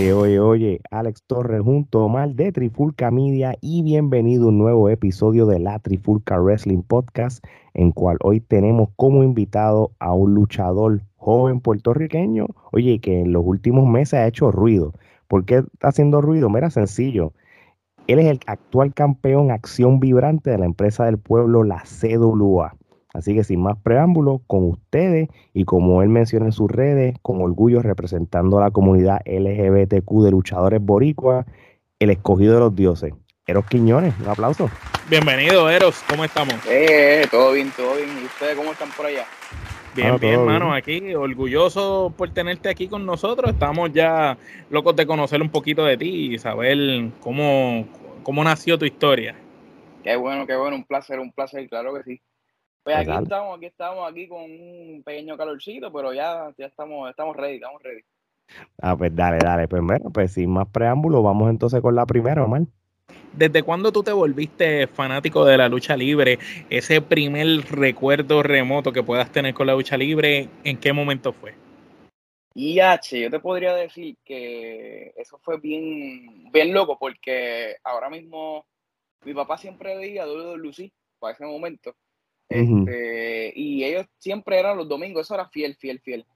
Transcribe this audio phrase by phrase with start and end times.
[0.00, 4.56] Oye, oye, oye, Alex Torres junto a Omar de Trifulca Media y bienvenido a un
[4.56, 7.44] nuevo episodio de la Trifulca Wrestling Podcast,
[7.74, 13.42] en cual hoy tenemos como invitado a un luchador joven puertorriqueño, oye, que en los
[13.44, 14.94] últimos meses ha hecho ruido.
[15.28, 16.48] ¿Por qué está haciendo ruido?
[16.48, 17.34] Mira, sencillo.
[18.06, 22.74] Él es el actual campeón acción vibrante de la empresa del pueblo, la CWA.
[23.12, 27.42] Así que sin más preámbulos, con ustedes y como él menciona en sus redes, con
[27.42, 31.46] orgullo representando a la comunidad LGBTQ de luchadores boricuas,
[31.98, 33.12] el escogido de los dioses.
[33.46, 34.70] Eros Quiñones, un aplauso.
[35.08, 36.54] Bienvenido, Eros, ¿cómo estamos?
[36.68, 38.08] Eh, todo bien, todo bien.
[38.22, 39.26] ¿Y ustedes cómo están por allá?
[39.96, 43.50] Bien, bien, hermano, aquí orgulloso por tenerte aquí con nosotros.
[43.50, 44.38] Estamos ya
[44.70, 47.88] locos de conocer un poquito de ti y saber cómo,
[48.22, 49.34] cómo nació tu historia.
[50.04, 52.20] Qué bueno, qué bueno, un placer, un placer, claro que sí.
[52.90, 57.36] Pues aquí estamos, aquí estamos, aquí con un pequeño calorcito, pero ya, ya estamos, estamos
[57.36, 58.02] ready, estamos ready.
[58.82, 59.68] Ah, pues dale, dale.
[59.68, 62.62] Pues bueno, pues sin más preámbulos, vamos entonces con la primera, Omar.
[63.32, 66.40] ¿Desde cuándo tú te volviste fanático de la lucha libre?
[66.68, 71.54] Ese primer recuerdo remoto que puedas tener con la lucha libre, ¿en qué momento fue?
[72.54, 78.66] Y H, yo te podría decir que eso fue bien, bien loco porque ahora mismo
[79.24, 81.94] mi papá siempre veía Lucy para ese momento
[82.50, 86.26] este, y ellos siempre eran los domingos, eso era fiel, fiel, fiel.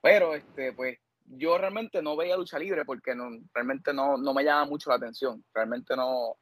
[0.00, 4.44] Pero este, pues yo realmente no veía lucha libre porque no, realmente no, no me
[4.44, 5.44] llama mucho la atención.
[5.52, 6.36] Realmente no.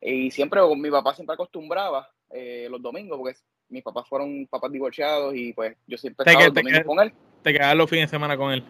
[0.00, 3.38] Y siempre mi papá siempre acostumbraba eh, los domingos, porque
[3.68, 7.12] mis papás fueron papás divorciados y pues yo siempre estaba los domingos con él.
[7.42, 8.64] Te quedabas los fines de semana con él.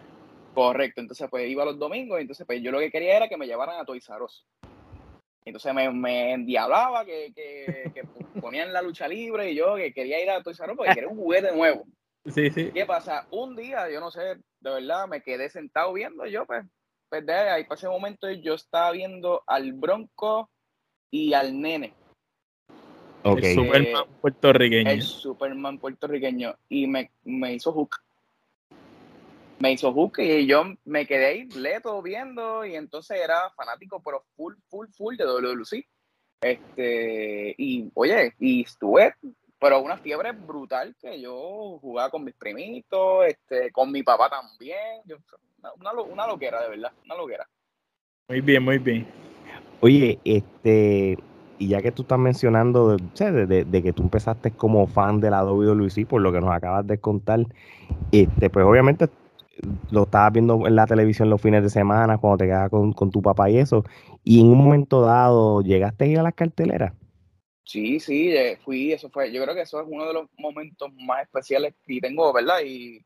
[0.53, 3.37] Correcto, entonces pues iba los domingos y entonces pues yo lo que quería era que
[3.37, 4.25] me llevaran a Toys R
[5.45, 8.03] entonces me, me endiablaba que, que, que,
[8.41, 11.17] ponían la lucha libre y yo que quería ir a Toys R porque quería un
[11.17, 11.85] juguete nuevo.
[12.25, 12.71] Sí, sí.
[12.73, 13.27] ¿Qué pasa?
[13.31, 16.63] Un día, yo no sé, de verdad, me quedé sentado viendo yo, pues,
[17.09, 20.49] pues de ahí para ese momento yo estaba viendo al Bronco
[21.11, 21.93] y al Nene.
[23.23, 23.49] Okay.
[23.49, 24.89] El Superman puertorriqueño.
[24.89, 26.55] El Superman puertorriqueño.
[26.69, 27.97] Y me, me hizo hook
[29.63, 34.25] me hizo hook y yo me quedé ahí leto viendo y entonces era fanático pero
[34.35, 35.85] full, full, full de WWC.
[36.41, 39.15] Este, y oye, y estuve,
[39.57, 45.01] pero una fiebre brutal que yo jugaba con mis primitos, este, con mi papá también.
[45.79, 47.47] una, una loquera, de verdad, una loquera.
[48.27, 49.07] Muy bien, muy bien.
[49.79, 51.17] Oye, este,
[51.57, 55.29] y ya que tú estás mencionando de, de, de, que tú empezaste como fan de
[55.29, 57.45] la WWC, por lo que nos acabas de contar,
[58.11, 59.07] este, pues obviamente
[59.91, 63.21] lo estabas viendo en la televisión los fines de semana, cuando te quedabas con, tu
[63.21, 63.83] papá y eso,
[64.23, 66.93] y en un momento dado, ¿llegaste a ir a las carteleras?
[67.63, 70.91] Sí, sí, eh, fui, eso fue, yo creo que eso es uno de los momentos
[70.93, 72.59] más especiales que tengo, ¿verdad?
[72.65, 72.99] Y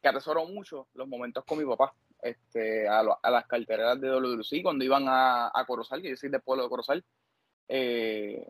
[0.00, 4.84] que atesoro mucho los momentos con mi papá, este, a, las carteleras de WC, cuando
[4.84, 7.04] iban a, a Corozal, que yo soy del pueblo de Corozal,
[7.68, 8.46] eh,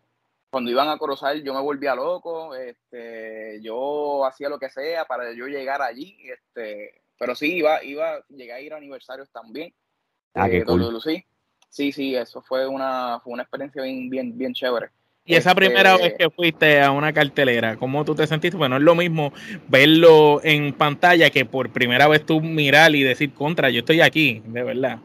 [0.51, 5.33] cuando iban a Corozal yo me volvía loco, este, yo hacía lo que sea para
[5.33, 9.75] yo llegar allí, este, pero sí, iba, iba, llegué a ir a aniversarios también.
[10.35, 11.01] Ah, qué cool.
[11.69, 14.91] Sí, sí, eso fue una, fue una experiencia bien, bien, bien chévere.
[15.25, 18.57] Y esa primera este vez que fuiste a una cartelera, ¿cómo tú te sentiste?
[18.57, 19.33] Bueno, es lo mismo
[19.69, 24.43] verlo en pantalla que por primera vez tú mirar y decir contra, yo estoy aquí,
[24.45, 24.99] de verdad.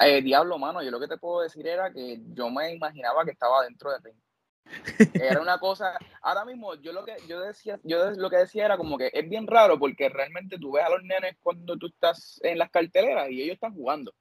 [0.00, 3.32] Eh, diablo, mano, yo lo que te puedo decir era que yo me imaginaba que
[3.32, 4.16] estaba dentro de ti.
[5.14, 8.76] Era una cosa, ahora mismo yo lo que yo decía, yo lo que decía era
[8.76, 12.40] como que es bien raro porque realmente tú ves a los nenes cuando tú estás
[12.42, 14.12] en las carteleras y ellos están jugando.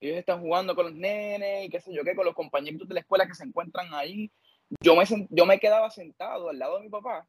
[0.00, 2.94] Ellos están jugando con los nenes y qué sé yo qué, con los compañeros de
[2.94, 4.32] la escuela que se encuentran ahí.
[4.80, 7.26] Yo me, yo me quedaba sentado al lado de mi papá.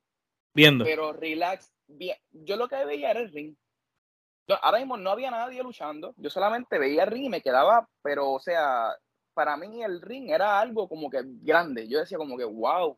[0.55, 0.83] Viendo.
[0.83, 2.17] Pero relax, bien.
[2.31, 3.55] Yo lo que veía era el ring.
[4.61, 6.13] ahora mismo no había nadie luchando.
[6.17, 8.95] Yo solamente veía el ring y me quedaba, pero o sea,
[9.33, 11.87] para mí el ring era algo como que grande.
[11.87, 12.97] Yo decía como que, wow.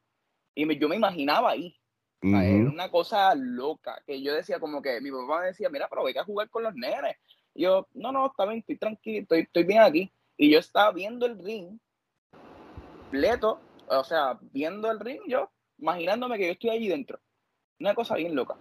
[0.53, 1.75] Y yo me imaginaba ahí.
[2.21, 4.01] Era una cosa loca.
[4.05, 6.63] Que yo decía como que mi papá me decía, mira, pero ve a jugar con
[6.63, 7.17] los nenes.
[7.53, 10.11] Y yo, no, no, está bien, estoy tranquilo, estoy, estoy bien aquí.
[10.37, 11.79] Y yo estaba viendo el ring
[13.15, 17.19] completo, o sea, viendo el ring, yo imaginándome que yo estoy allí dentro.
[17.79, 18.55] Una cosa bien loca.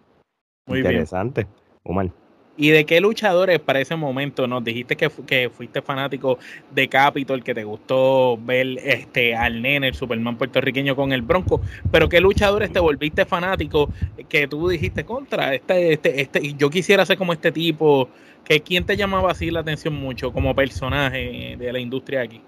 [0.66, 1.46] Muy Interesante,
[1.82, 2.10] Omar.
[2.56, 6.38] ¿Y de qué luchadores para ese momento nos dijiste que, que, fuiste fanático
[6.70, 11.60] de Capitol, que te gustó ver este al nene, el Superman puertorriqueño con el Bronco?
[11.90, 13.88] Pero qué luchadores te volviste fanático
[14.28, 18.08] que tú dijiste contra este, este, este, yo quisiera ser como este tipo,
[18.44, 22.40] que quién te llamaba así la atención mucho como personaje de la industria aquí?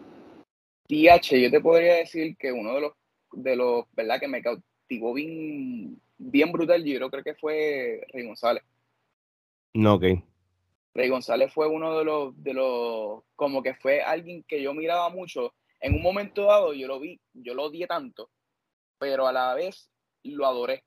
[0.88, 2.92] TH, yo te podría decir que uno de los
[3.36, 4.18] de los, ¿verdad?
[4.18, 8.62] que me cautivó bien, bien brutal, yo creo que fue Rey González.
[9.76, 10.04] No, ok.
[10.94, 15.10] Rey González fue uno de los, de los, como que fue alguien que yo miraba
[15.10, 15.52] mucho.
[15.80, 18.30] En un momento dado yo lo vi, yo lo odié tanto,
[18.98, 19.90] pero a la vez
[20.24, 20.82] lo adoré,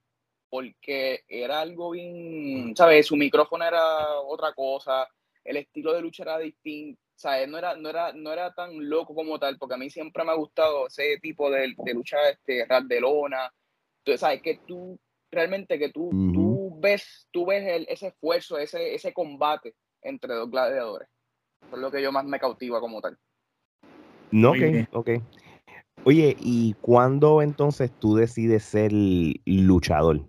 [0.50, 3.06] porque era algo bien, ¿sabes?
[3.06, 5.08] Su micrófono era otra cosa,
[5.44, 7.48] el estilo de lucha era distinto, ¿sabes?
[7.48, 10.32] No era, no era, no era tan loco como tal, porque a mí siempre me
[10.32, 13.54] ha gustado ese tipo de, lucha este, rap de lona.
[14.00, 14.42] Entonces, ¿sabes?
[14.42, 15.00] Que tú,
[15.30, 16.10] realmente que tú
[16.80, 21.10] ves, tú ves ese esfuerzo, ese, ese combate entre dos gladiadores.
[21.66, 23.18] Eso es lo que yo más me cautiva como tal.
[24.32, 25.10] No, ok, ok.
[26.06, 30.22] Oye, ¿y cuándo entonces tú decides ser luchador?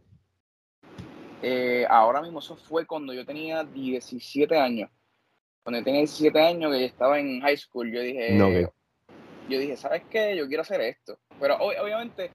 [1.43, 4.91] Eh, ahora mismo eso fue cuando yo tenía 17 años.
[5.63, 8.69] Cuando yo tenía 17 años, que yo estaba en high school, yo dije,
[9.49, 10.37] yo dije, ¿sabes qué?
[10.37, 11.19] Yo quiero hacer esto.
[11.39, 12.33] Pero obviamente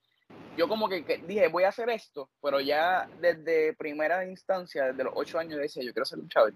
[0.57, 5.13] yo como que, dije, voy a hacer esto, pero ya desde primera instancia, desde los
[5.15, 6.53] 8 años, decía, yo quiero ser luchador.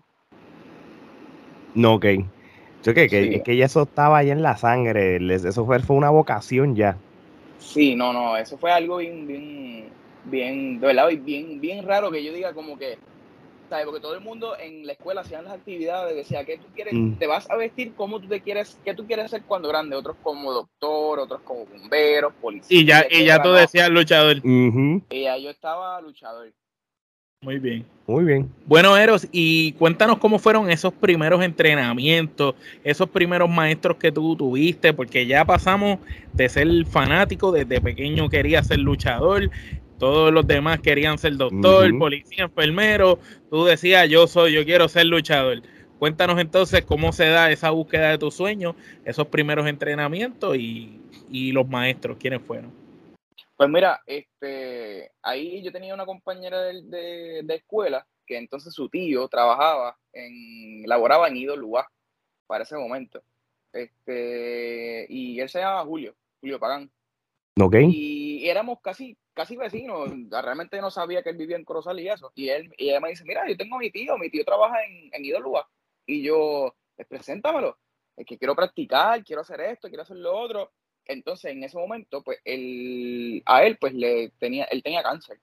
[1.75, 2.06] No, ok.
[2.84, 5.98] Yo que, que, es que ya eso estaba ya en la sangre, eso fue, fue
[5.98, 6.98] una vocación ya.
[7.60, 9.90] Sí, no, no, eso fue algo bien, bien,
[10.24, 12.98] bien, de verdad, bien, bien raro que yo diga como que,
[13.69, 13.86] ¿sabes?
[13.86, 16.94] Porque todo el mundo en la escuela hacían las actividades, decía, ¿qué tú quieres?
[16.94, 17.13] Mm.
[17.13, 19.95] Te vas a vestir como tú te quieres, ¿qué tú quieres ser cuando grande?
[19.95, 22.77] Otros como doctor, otros como bombero, policía.
[22.77, 24.38] Y ya, y ya tú decías luchador.
[24.44, 26.51] Y ya yo estaba luchador.
[27.42, 27.86] Muy bien.
[28.06, 28.50] Muy bien.
[28.66, 34.94] Bueno, Eros, y cuéntanos cómo fueron esos primeros entrenamientos, esos primeros maestros que tú tuviste,
[34.94, 36.00] porque ya pasamos
[36.33, 39.51] de ser fanático, desde pequeño quería ser luchador,
[40.00, 43.19] todos los demás querían ser doctor, policía, enfermero,
[43.50, 45.62] tú decías, yo soy, yo quiero ser luchador.
[46.00, 51.51] Cuéntanos entonces cómo se da esa búsqueda de tus sueños, esos primeros entrenamientos y, y
[51.51, 52.72] los maestros, quiénes fueron.
[53.57, 59.28] Pues mira, este, ahí yo tenía una compañera de, de, escuela que entonces su tío
[59.28, 61.86] trabajaba en, laboraba en Ido Lugar
[62.48, 63.22] para ese momento.
[63.74, 66.90] Este, y él se llamaba Julio, Julio Pagán.
[67.60, 67.75] Ok.
[67.90, 70.09] Y éramos casi, casi vecinos.
[70.30, 72.30] Realmente no sabía que él vivía en Corozal y eso.
[72.36, 74.83] Y él, y ella me dice, mira, yo tengo a mi tío, mi tío trabaja
[74.83, 75.63] en, en Ido Lugar.
[76.06, 77.77] Y yo, pues, preséntamelo.
[78.18, 80.74] Es que quiero practicar, quiero hacer esto, quiero hacer lo otro.
[81.06, 85.39] Entonces, en ese momento, pues, él, a él, pues, le tenía, él tenía cáncer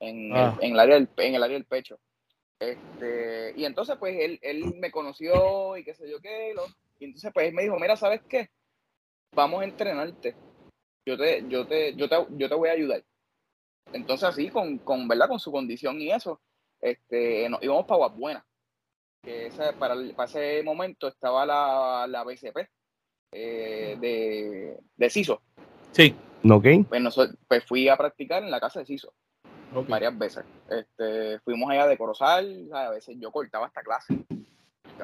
[0.00, 0.58] en, el, ah.
[0.62, 2.00] en, el, área del, en el área del pecho.
[2.58, 6.54] Este, y entonces, pues, él, él me conoció y qué sé yo qué,
[6.98, 8.48] y entonces, pues, él me dijo, mira, ¿sabes qué?
[9.32, 10.34] Vamos a entrenarte.
[11.04, 13.04] Yo te, yo te, yo te, yo te voy a ayudar.
[13.92, 15.28] Entonces, así, con, con, ¿verdad?
[15.28, 16.40] Con su condición y eso,
[16.80, 18.46] este, nos íbamos para Guapuena.
[19.22, 22.68] Que para, para, ese momento estaba la, la BCP,
[23.32, 25.40] eh, de, de CISO.
[25.92, 26.14] Sí.
[26.48, 26.66] Ok.
[26.88, 27.02] Pues,
[27.48, 29.12] pues fui a practicar en la casa de CISO.
[29.88, 30.44] Varias veces.
[30.68, 34.14] Este, fuimos allá de Corozal, a veces yo cortaba esta clase.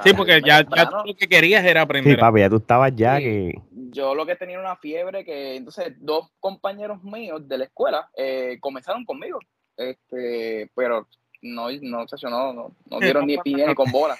[0.02, 2.14] Sí, porque ya, lo que querías era aprender.
[2.14, 3.60] Sí, papi, ya tú estabas ya que...
[3.92, 8.58] Yo lo que tenía una fiebre que entonces dos compañeros míos de la escuela eh,
[8.60, 9.40] comenzaron conmigo.
[9.76, 11.08] Este, pero
[11.42, 14.16] no, no, no, no, no dieron ni pie ni con bola.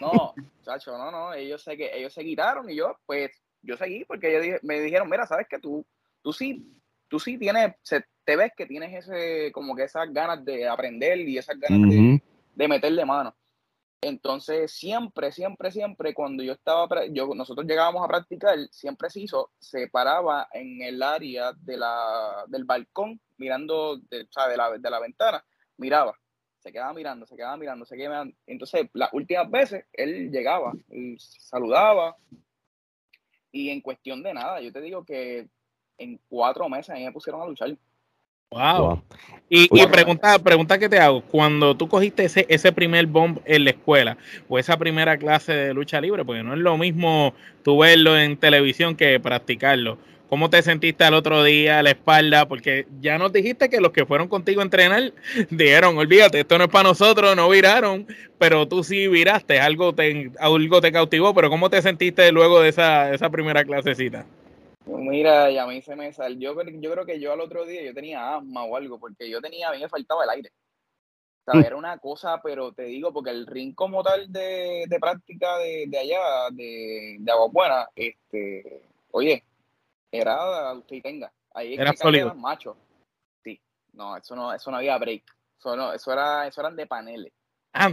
[0.00, 3.30] No, chacho, no, no, ellos se, ellos se quitaron y yo, pues,
[3.62, 5.84] yo seguí porque ellos me dijeron, mira, sabes que tú,
[6.22, 6.66] tú sí,
[7.08, 11.20] tú sí tienes, se, te ves que tienes ese, como que esas ganas de aprender
[11.20, 12.22] y esas ganas de,
[12.54, 13.34] de meterle mano.
[14.02, 19.50] Entonces, siempre, siempre, siempre, cuando yo estaba, yo, nosotros llegábamos a practicar, siempre se hizo,
[19.60, 24.76] se paraba en el área de la, del balcón, mirando, de, o sea, de, la,
[24.76, 25.44] de la ventana,
[25.76, 26.18] miraba
[26.62, 28.40] se quedaba mirando, se quedaba mirando, se quedaba mirando.
[28.46, 32.16] Entonces, las últimas veces, él llegaba, él saludaba,
[33.50, 35.48] y en cuestión de nada, yo te digo que
[35.98, 37.76] en cuatro meses a mí me pusieron a luchar.
[38.52, 39.02] Wow.
[39.54, 43.64] Y, y, pregunta, pregunta que te hago, cuando tú cogiste ese, ese primer bomb en
[43.64, 44.16] la escuela
[44.48, 48.38] o esa primera clase de lucha libre, porque no es lo mismo tú verlo en
[48.38, 49.98] televisión que practicarlo.
[50.30, 52.48] ¿Cómo te sentiste al otro día, la espalda?
[52.48, 55.12] Porque ya nos dijiste que los que fueron contigo a entrenar
[55.50, 58.06] dijeron, olvídate, esto no es para nosotros, no viraron,
[58.38, 62.70] pero tú sí viraste, algo te, algo te cautivó, pero ¿cómo te sentiste luego de
[62.70, 64.24] esa, esa primera clasecita?
[64.86, 67.82] Mira, ya a mí se me salió, yo, yo creo que yo al otro día
[67.82, 70.52] yo tenía asma o algo, porque yo tenía, a mí me faltaba el aire.
[71.44, 71.64] O sea, mm.
[71.64, 75.86] era una cosa, pero te digo, porque el ring como tal de, de práctica de,
[75.88, 76.20] de allá,
[76.52, 79.44] de, de Agua Buena, este, oye,
[80.10, 81.32] era usted y tenga.
[81.54, 82.34] Ahí era sólido.
[82.34, 82.76] macho.
[83.42, 83.60] Sí,
[83.92, 85.24] no, eso no, eso no había break.
[85.58, 87.32] Eso, no, eso, era, eso eran de paneles.
[87.72, 87.90] Ah.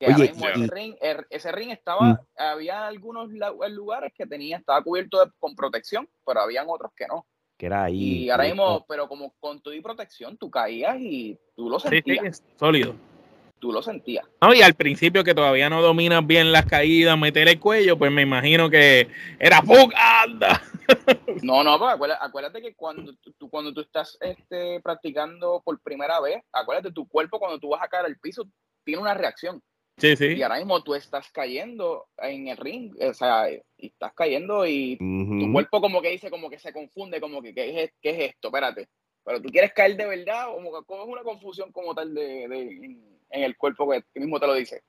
[0.00, 2.18] Oye, ese, ring, er, ese ring estaba, mm.
[2.36, 3.28] había algunos
[3.70, 7.26] lugares que tenía, estaba cubierto con protección, pero habían otros que no.
[7.58, 8.24] Que era ahí.
[8.24, 12.38] Y ahora mismo, pero como con tu y protección, tú caías y tú lo sentías.
[12.38, 12.94] Sí, sólido.
[13.58, 14.24] tú lo sentías.
[14.40, 18.10] No, y al principio que todavía no dominas bien las caídas, meter el cuello, pues
[18.10, 19.90] me imagino que era ¡Pum!
[19.94, 20.62] anda.
[21.42, 26.42] No, no, pues acuérdate, que cuando tú, cuando tú estás este, practicando por primera vez,
[26.52, 28.48] acuérdate, tu cuerpo cuando tú vas a caer al piso
[28.84, 29.62] tiene una reacción.
[29.98, 30.26] Sí, sí.
[30.28, 34.96] Y ahora mismo tú estás cayendo en el ring, o sea, y estás cayendo y
[34.96, 38.30] tu cuerpo como que dice, como que se confunde, como que, ¿qué es, qué es
[38.30, 38.48] esto?
[38.48, 38.88] Espérate.
[39.24, 42.98] Pero tú quieres caer de verdad, o como, es una confusión como tal de, en,
[43.30, 44.82] el cuerpo que, mismo te lo dice.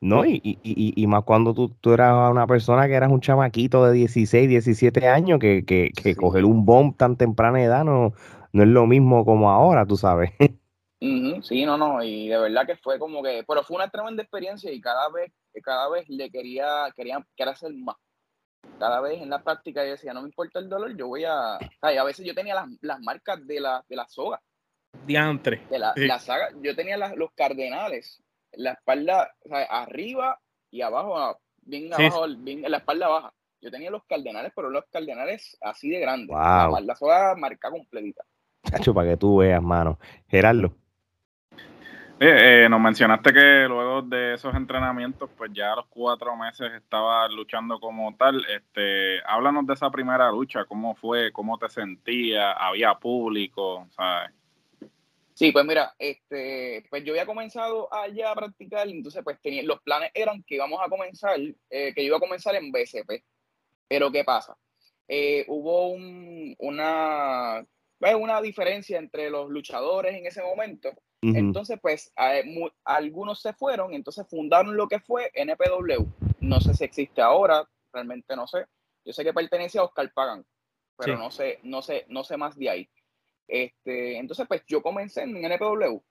[0.00, 3.86] No, y, y, y, más cuando tú, tú, eras una persona que eras un chamaquito
[3.86, 8.12] de 16, 17 años, que, que, que coger un bomb tan temprana edad no,
[8.52, 10.32] no es lo mismo como ahora, tú sabes.
[11.42, 14.70] sí, no, no, y de verdad que fue como que, pero fue una tremenda experiencia
[14.70, 15.32] y cada vez,
[15.62, 17.96] cada vez le quería, quería, quería hacer más.
[18.78, 21.56] Cada vez en la práctica yo decía, no me importa el dolor, yo voy a,
[21.56, 24.40] a veces yo tenía las, las marcas de la, de la soga.
[25.06, 25.66] Diantre.
[25.70, 30.38] De la, la saga, yo tenía los cardenales, la espalda, o sea, arriba
[30.70, 33.32] y abajo, bien abajo, bien en la espalda baja.
[33.60, 36.30] Yo tenía los cardenales, pero los cardenales así de grandes.
[36.30, 38.24] La, la soga marca completita.
[38.68, 39.98] Cacho, para que tú veas, mano.
[40.26, 40.74] Gerardo.
[42.24, 47.26] Eh, nos mencionaste que luego de esos entrenamientos, pues ya a los cuatro meses estaba
[47.26, 48.46] luchando como tal.
[48.48, 54.30] Este, háblanos de esa primera lucha, cómo fue, cómo te sentías, había público, ¿sabes?
[55.34, 59.80] Sí, pues mira, este, pues yo había comenzado allá a practicar, entonces pues tenía, los
[59.82, 63.24] planes eran que íbamos a comenzar, eh, que yo iba a comenzar en BCP.
[63.88, 64.56] Pero ¿qué pasa?
[65.08, 67.66] Eh, hubo un, una,
[68.10, 70.90] pues, una diferencia entre los luchadores en ese momento
[71.22, 72.12] entonces, pues,
[72.84, 76.04] algunos se fueron, entonces fundaron lo que fue NPW.
[76.40, 78.66] No sé si existe ahora, realmente no sé.
[79.04, 80.44] Yo sé que pertenece a Oscar Pagan,
[80.96, 82.90] pero no sé, no sé, no sé más de ahí.
[83.46, 86.02] Este, entonces, pues yo comencé en NPW.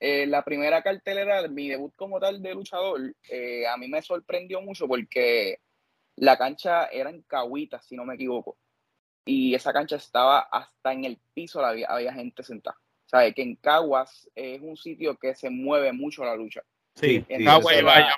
[0.00, 4.60] Eh, la primera cartelera, mi debut como tal de luchador, eh, a mí me sorprendió
[4.60, 5.60] mucho porque
[6.16, 8.58] la cancha era en Cahuita, si no me equivoco.
[9.30, 12.78] Y esa cancha estaba hasta en el piso, había gente sentada.
[13.08, 13.34] ¿sabes?
[13.34, 16.62] Que en Caguas es un sitio que se mueve mucho la lucha.
[16.94, 18.16] Sí, en Caguas y vaya.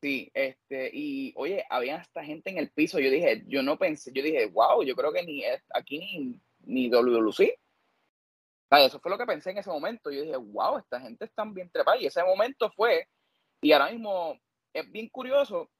[0.00, 2.98] Sí, este, y oye, había hasta gente en el piso.
[2.98, 5.42] Yo dije, yo no pensé, yo dije, wow, yo creo que ni
[5.74, 7.58] aquí ni, ni WLC.
[8.70, 10.10] eso fue lo que pensé en ese momento.
[10.10, 11.98] Yo dije, wow, esta gente está bien trepada.
[11.98, 13.08] Y ese momento fue,
[13.60, 14.38] y ahora mismo
[14.72, 15.70] es bien curioso,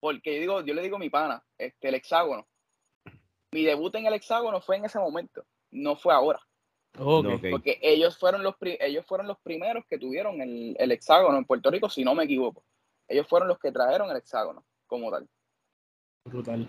[0.00, 2.46] porque yo digo, yo le digo a mi pana, este, el hexágono.
[3.56, 6.38] Mi debut en el hexágono fue en ese momento, no fue ahora.
[6.92, 11.70] Porque ellos fueron los ellos fueron los primeros que tuvieron el, el, hexágono en Puerto
[11.70, 12.62] Rico, si no me equivoco.
[13.08, 15.26] Ellos fueron los que trajeron el hexágono como tal.
[16.26, 16.68] Brutal.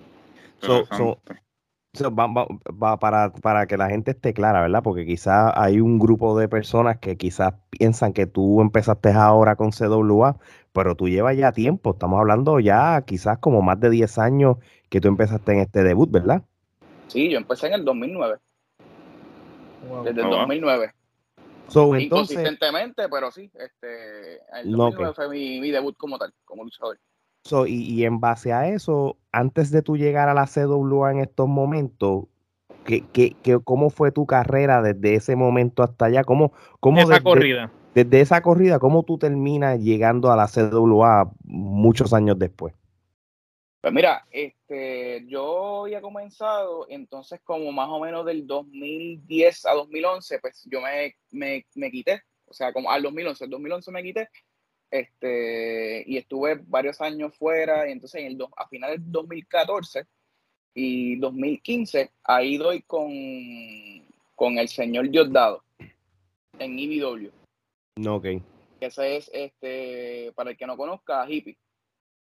[3.01, 4.81] para, para que la gente esté clara, ¿verdad?
[4.81, 9.71] Porque quizás hay un grupo de personas que quizás piensan que tú empezaste ahora con
[9.71, 10.37] CWA,
[10.71, 11.91] pero tú llevas ya tiempo.
[11.91, 14.55] Estamos hablando ya quizás como más de 10 años
[14.87, 16.45] que tú empezaste en este debut, ¿verdad?
[17.07, 18.37] Sí, yo empecé en el 2009
[20.03, 20.93] desde el 2009.
[21.99, 26.97] Inconsistentemente, pero sí, este, el 2009 fue mi, debut como tal, como luchador.
[27.67, 32.25] y, en base a eso, antes de tú llegar a la CWA en estos momentos,
[32.85, 36.23] ¿qué, qué, cómo fue tu carrera desde ese momento hasta allá?
[36.23, 37.71] ¿Cómo, cómo esa corrida?
[37.93, 42.73] Desde esa corrida, ¿cómo tú terminas llegando a la CWA muchos años después?
[43.81, 50.39] Pues mira, este, yo había comenzado, entonces como más o menos del 2010 a 2011,
[50.39, 54.29] pues yo me, me, me quité, o sea, como al 2011, el 2011 me quité,
[54.89, 60.05] este, y estuve varios años fuera, y entonces en el, a finales del 2014
[60.73, 63.11] y 2015, ahí doy con,
[64.35, 65.63] con el señor Diosdado
[66.59, 67.29] en IBW.
[67.97, 68.25] No, ok.
[68.79, 71.57] Ese es, este, para el que no conozca, Hippie.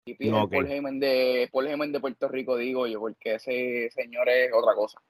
[0.06, 4.52] Y Paul Heyman de Paul Heyman de Puerto Rico, digo yo, porque ese señor es
[4.52, 5.02] otra cosa.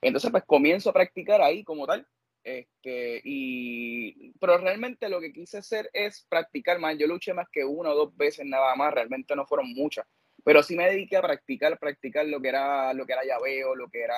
[0.00, 2.06] Entonces, pues comienzo a practicar ahí como tal.
[2.42, 6.98] Este, y, pero realmente lo que quise hacer es practicar más.
[6.98, 10.04] Yo luché más que una o dos veces nada más, realmente no fueron muchas.
[10.44, 13.88] Pero sí me dediqué a practicar, practicar lo que era, lo que era llaveo, lo
[13.88, 14.16] que era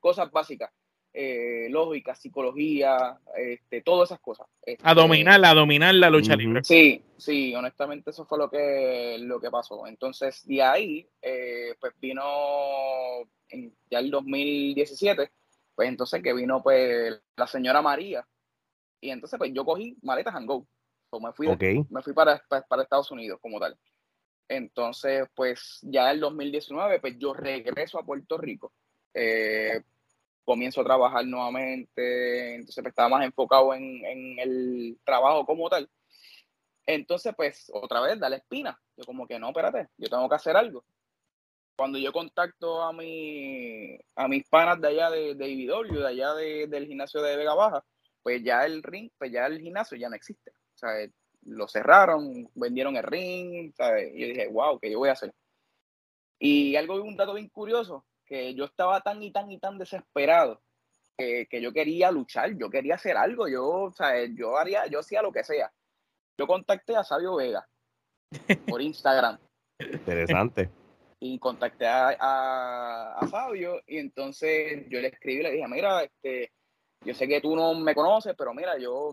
[0.00, 0.70] cosas básicas
[1.14, 4.46] eh, lógica, psicología, este, todas esas cosas.
[4.64, 6.64] Este, a dominar, a dominar la lucha libre.
[6.64, 9.86] Sí, sí, honestamente eso fue lo que, lo que pasó.
[9.86, 12.22] Entonces, de ahí, eh, pues vino
[13.48, 15.30] en, ya el 2017,
[15.74, 18.26] pues entonces que vino pues la señora María,
[19.00, 20.66] y entonces pues yo cogí maletas and go.
[21.20, 21.48] me fui,
[21.90, 23.76] me fui para, para, Estados Unidos como tal.
[24.48, 28.72] Entonces, pues ya el 2019, pues yo regreso a Puerto Rico.
[29.14, 29.82] Eh,
[30.44, 35.88] comienzo a trabajar nuevamente, entonces pues, estaba más enfocado en, el trabajo como tal.
[36.86, 38.78] Entonces, pues, otra vez, dale espina.
[38.96, 40.84] Yo como que no, espérate, yo tengo que hacer algo.
[41.76, 46.34] Cuando yo contacto a mi, a mis panas de allá de, de IBW, de allá
[46.34, 47.84] del gimnasio de Vega Baja,
[48.22, 50.50] pues ya el ring, pues ya el gimnasio ya no existe.
[50.50, 50.90] O sea,
[51.44, 54.12] lo cerraron, vendieron el ring, ¿sabes?
[54.14, 55.32] Y yo dije, wow, ¿qué yo voy a hacer?
[56.38, 60.62] Y algo, un dato bien curioso, que yo estaba tan y tan y tan desesperado
[61.18, 65.00] que, que yo quería luchar, yo quería hacer algo, yo, o sea, yo haría, yo
[65.00, 65.70] hacía lo que sea.
[66.38, 67.68] Yo contacté a Sabio Vega
[68.66, 69.38] por Instagram.
[69.78, 70.70] Interesante.
[71.20, 76.52] Y contacté a, a, a, Fabio y entonces yo le escribí, le dije, mira, este,
[77.04, 79.12] yo sé que tú no me conoces, pero mira, yo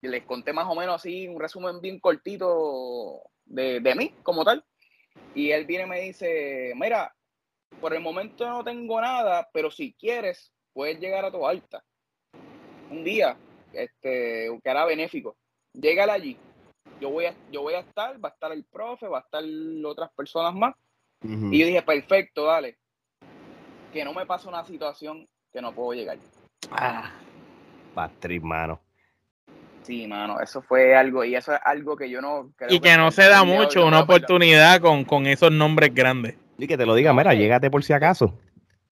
[0.00, 4.64] les conté más o menos así un resumen bien cortito de, de mí como tal.
[5.34, 7.14] Y él viene y me dice, mira,
[7.80, 11.84] por el momento no tengo nada, pero si quieres, puedes llegar a tu alta.
[12.90, 13.36] Un día,
[13.72, 15.36] este, que era benéfico.
[15.72, 16.38] Llegale allí.
[17.00, 19.42] Yo voy, a, yo voy a estar, va a estar el profe, va a estar
[19.84, 20.74] otras personas más.
[21.22, 22.76] Y yo dije, perfecto, dale.
[23.92, 26.18] Que no me pase una situación que no puedo llegar.
[26.70, 27.12] Ah,
[27.94, 28.80] Patrick, mano.
[29.82, 32.96] Sí, mano, eso fue algo, y eso es algo que yo no creo Y que,
[32.96, 36.36] no se da mucho una oportunidad con, con, esos nombres grandes.
[36.58, 38.38] Y que te lo diga, mira, llégate por si acaso.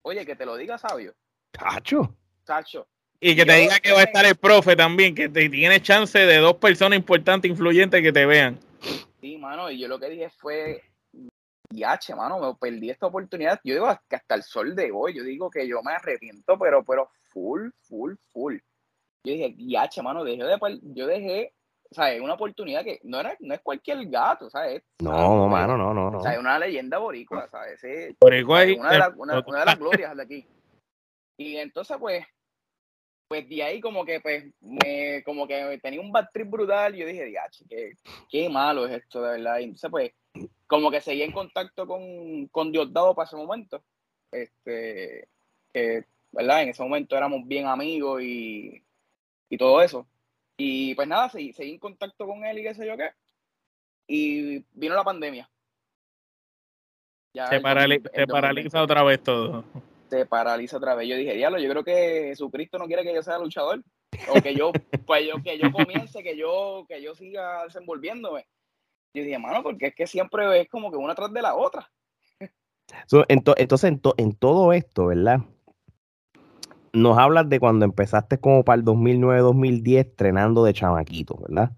[0.02, 1.14] Oye, que te lo diga sabio.
[1.50, 2.14] Tacho.
[2.44, 2.86] Tacho.
[3.20, 6.18] Y que te diga que va a estar el profe también, que te tiene chance
[6.18, 8.58] de dos personas importantes, influyentes que te vean.
[9.20, 10.82] Sí, mano, y yo lo que dije fue,
[11.70, 13.60] yache, mano, me perdí esta oportunidad.
[13.64, 16.84] Yo digo que hasta el sol de hoy, yo digo que yo me arrepiento, pero,
[16.84, 18.56] pero full, full, full.
[19.24, 21.54] Yo dije, yache, mano, dejé de, yo dejé,
[21.90, 24.82] o sea, una oportunidad que no, era, no es cualquier gato, ¿sabes?
[25.00, 26.18] No, no, mano, no, no, no.
[26.18, 27.80] O sea, es una leyenda boricua, ¿sabes?
[28.20, 30.46] Boricua una, de una, una de las glorias de aquí.
[31.36, 32.24] Y entonces, pues,
[33.28, 36.98] pues de ahí como que pues me como que tenía un bad trip brutal y
[36.98, 37.92] yo dije, diache, qué,
[38.28, 39.58] qué malo es esto, de verdad.
[39.58, 40.12] Y entonces pues
[40.66, 43.82] como que seguí en contacto con, con Diosdado para ese momento.
[44.30, 45.28] Este,
[45.72, 46.62] que, ¿verdad?
[46.62, 48.84] En ese momento éramos bien amigos y,
[49.48, 50.06] y todo eso.
[50.56, 53.10] Y pues nada, seguí, seguí en contacto con él y qué sé yo qué.
[54.06, 55.50] Y vino la pandemia.
[57.34, 59.64] Ya se, paraliza otra vez todo
[60.08, 61.08] se paraliza otra vez.
[61.08, 63.82] Yo dije, diablo, yo creo que Jesucristo no quiere que yo sea luchador.
[64.28, 64.70] O que yo,
[65.06, 68.46] pues yo, que yo comience, que yo, que yo siga desenvolviéndome.
[69.12, 71.90] Yo dije, mano, porque es que siempre es como que una tras de la otra.
[73.28, 75.38] entonces, en, todo esto, ¿verdad?
[76.94, 81.72] Nos hablas de cuando empezaste como para el 2009-2010 entrenando de chamaquito, ¿verdad?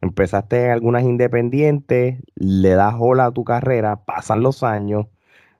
[0.00, 5.06] Empezaste en algunas independientes, le das hola a tu carrera, pasan los años,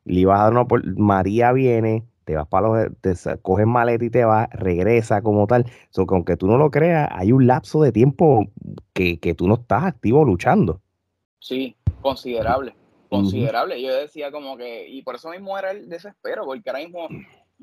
[0.05, 4.11] le ibas a dar una María viene, te vas para los, te coges maleta y
[4.11, 5.67] te vas, regresa como tal.
[5.91, 8.47] So, que aunque tú no lo creas, hay un lapso de tiempo
[8.93, 10.81] que, tú no estás activo luchando.
[11.41, 12.77] Sí, considerable,
[13.09, 13.83] considerable.
[13.83, 17.09] Yo decía como que, y por eso mismo era el desespero, porque ahora mismo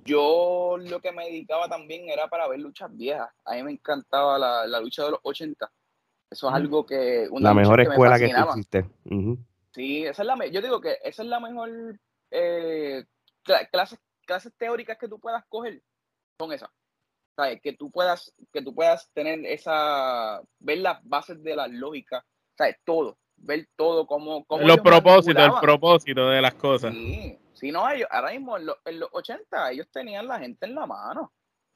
[0.06, 3.30] yo lo que me dedicaba también era para ver luchas viejas.
[3.46, 5.72] A mí me encantaba la, lucha de los 80.
[6.30, 7.28] Eso es algo que...
[7.32, 8.86] Una la mejor escuela que, existe.
[9.74, 12.00] Sí, esa es la, yo digo que esa es la mejor
[12.32, 13.06] eh,
[13.72, 15.82] clases clases teóricas que tú puedas coger
[16.40, 16.70] son esas.
[17.36, 17.60] ¿Sabes?
[17.62, 22.24] Que tú puedas, que tú puedas tener esa, ver las bases de la lógica,
[22.56, 22.78] ¿sabes?
[22.84, 24.46] Todo, ver todo como...
[24.62, 26.94] los propósitos, el propósito de las cosas.
[26.94, 30.76] Sí, sí, no, ellos, ahora mismo en, en, los 80 ellos tenían la gente en
[30.76, 31.32] la mano.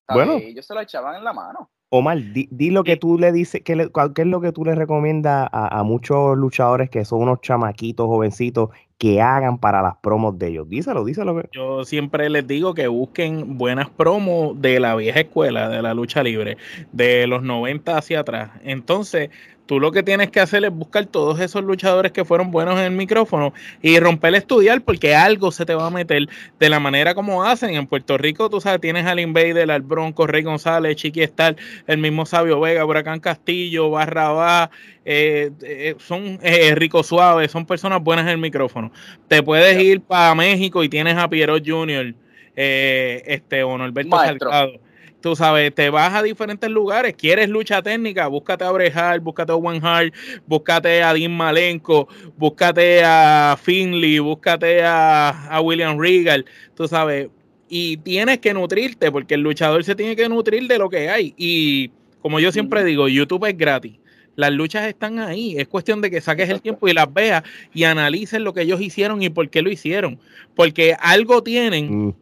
[0.08, 0.34] Bueno.
[0.34, 1.70] Ellos se lo echaban en la mano.
[1.94, 5.50] Omar, di, di lo que tú le dices, ¿qué, es lo que tú le recomiendas
[5.52, 10.48] a, a, muchos luchadores que son unos chamaquitos, jovencitos, que hagan para las promos de
[10.48, 10.70] ellos?
[10.70, 11.44] Díselo, díselo.
[11.52, 16.24] Yo siempre les digo que busquen buenas promos de la vieja escuela, de la lucha
[16.24, 16.56] libre,
[16.94, 18.52] de los 90 hacia atrás.
[18.64, 19.30] Entonces,
[19.72, 22.88] Tú lo que tienes que hacer es buscar todos esos luchadores que fueron buenos en
[22.88, 26.28] el micrófono y romper el estudiar porque algo se te va a meter
[26.60, 27.76] de la manera como hacen.
[27.76, 31.56] En Puerto Rico, tú sabes, tienes al Invader, al Bronco, Rey González, Chiqui Star,
[31.88, 34.72] el mismo Sabio Vega, Huracán Castillo, Barrabá,
[35.06, 38.92] eh, eh, son eh, Rico Suave, son personas buenas en el micrófono.
[39.30, 42.14] Te puedes ir para México y tienes a Piero Jr.,
[42.58, 44.91] este, o Norberto Salgado
[45.22, 49.56] tú sabes, te vas a diferentes lugares, quieres lucha técnica, búscate a Brejal, búscate a
[49.56, 50.14] One Hart,
[50.48, 52.08] búscate a Dean Malenko,
[52.38, 57.30] búscate a Finley, búscate a, William Regal, tú sabes,
[57.70, 61.34] y tienes que nutrirte, porque el luchador se tiene que nutrir de lo que hay.
[61.38, 63.98] Y como yo siempre digo, YouTube es gratis.
[64.36, 65.56] Las luchas están ahí.
[65.58, 68.82] Es cuestión de que saques el tiempo y las veas y analices lo que ellos
[68.82, 70.20] hicieron y por qué lo hicieron.
[70.54, 72.16] Porque algo tienen mm.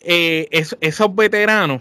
[0.00, 0.48] eh,
[0.80, 1.80] esos veteranos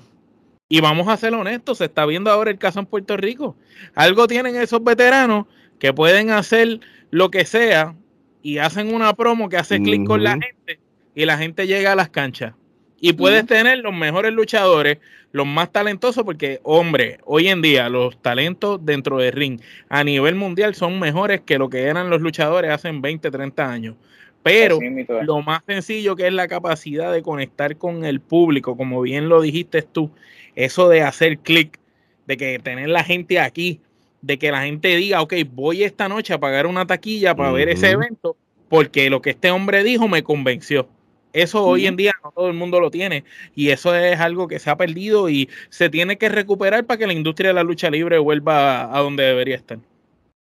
[0.68, 3.56] y vamos a ser honestos, se está viendo ahora el caso en Puerto Rico.
[3.94, 5.46] Algo tienen esos veteranos
[5.80, 6.80] que pueden hacer
[7.12, 7.96] lo que sea
[8.42, 10.80] y hacen una promo que hace clic con la gente
[11.14, 12.54] y la gente llega a las canchas.
[13.00, 14.98] Y puedes tener los mejores luchadores,
[15.32, 20.34] los más talentosos, porque, hombre, hoy en día los talentos dentro del ring a nivel
[20.34, 23.96] mundial son mejores que lo que eran los luchadores hace 20, 30 años.
[24.42, 24.80] Pero
[25.24, 29.42] lo más sencillo que es la capacidad de conectar con el público, como bien lo
[29.42, 30.12] dijiste tú,
[30.56, 31.80] eso de hacer clic,
[32.26, 33.82] de que tener la gente aquí,
[34.22, 37.70] de que la gente diga, ok, voy esta noche a pagar una taquilla para ver
[37.70, 38.36] ese evento,
[38.70, 40.88] porque lo que este hombre dijo me convenció.
[41.32, 44.58] Eso hoy en día no todo el mundo lo tiene y eso es algo que
[44.58, 47.90] se ha perdido y se tiene que recuperar para que la industria de la lucha
[47.90, 49.78] libre vuelva a donde debería estar.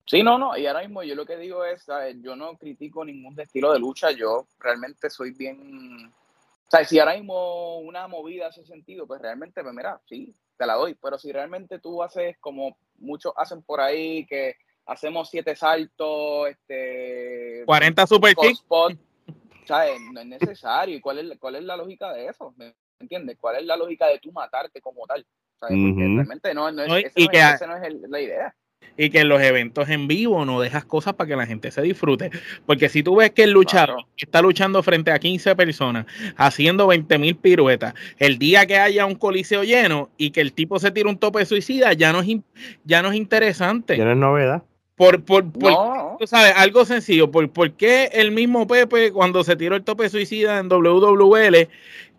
[0.04, 1.84] Sí, no, no, y ahora mismo yo lo que digo es,
[2.22, 6.12] yo no critico ningún estilo de lucha, yo realmente soy bien,
[6.66, 10.66] o sea, si ahora mismo una movida hace sentido, pues realmente, pues mira, sí, te
[10.66, 15.54] la doy, pero si realmente tú haces como muchos hacen por ahí, que hacemos siete
[15.54, 17.62] saltos, este...
[17.66, 18.64] 40 super kicks.
[19.66, 20.00] ¿sabes?
[20.12, 20.96] No es necesario.
[20.96, 22.54] ¿Y cuál es, cuál es la lógica de eso?
[22.56, 23.36] ¿Me entiendes?
[23.40, 25.26] ¿Cuál es la lógica de tú matarte como tal?
[25.60, 25.76] ¿Sabes?
[25.76, 28.54] Porque realmente no, no es, y que, esa no es la idea.
[28.96, 31.82] Y que en los eventos en vivo no dejas cosas para que la gente se
[31.82, 32.30] disfrute.
[32.64, 36.06] Porque si tú ves que el luchador está luchando frente a 15 personas,
[36.36, 40.78] haciendo 20 mil piruetas, el día que haya un coliseo lleno y que el tipo
[40.78, 42.28] se tire un tope de suicida, ya no es,
[42.84, 43.96] ya no es interesante.
[43.96, 44.62] Ya no es novedad.
[44.96, 47.30] Por, por, por tú sabes, algo sencillo.
[47.30, 51.68] ¿Por, ¿Por qué el mismo Pepe, cuando se tiró el tope suicida en WWL,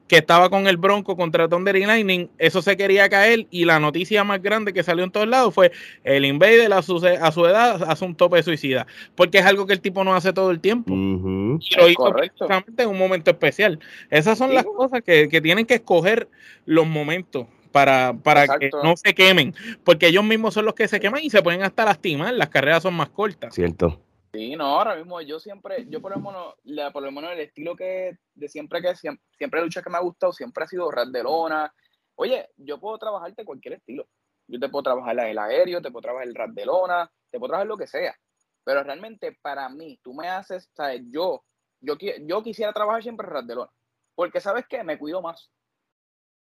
[0.07, 3.79] que estaba con el Bronco contra Thunder y Lightning, eso se quería caer y la
[3.79, 5.71] noticia más grande que salió en todos lados fue
[6.03, 9.73] el Invader a su, a su edad hace un tope suicida, porque es algo que
[9.73, 10.93] el tipo no hace todo el tiempo.
[10.93, 13.79] Y lo hizo precisamente en un momento especial.
[14.09, 16.29] Esas son las cosas que, que tienen que escoger
[16.65, 20.99] los momentos para, para que no se quemen, porque ellos mismos son los que se
[20.99, 23.53] queman y se pueden hasta lastimar, las carreras son más cortas.
[23.53, 24.01] Cierto.
[24.31, 26.55] Sí, no, ahora mismo yo siempre, yo por lo menos,
[26.91, 30.01] por lo menos el estilo que de siempre que siempre, siempre lucha que me ha
[30.01, 31.73] gustado, siempre ha sido ras de lona.
[32.15, 34.07] Oye, yo puedo trabajarte cualquier estilo.
[34.47, 37.49] Yo te puedo trabajar el aéreo, te puedo trabajar el ras de lona, te puedo
[37.49, 38.15] trabajar lo que sea.
[38.63, 41.43] Pero realmente para mí, tú me haces, sabes, yo,
[41.79, 43.71] yo, yo quisiera trabajar siempre ras de lona.
[44.15, 45.49] Porque sabes qué, me cuido más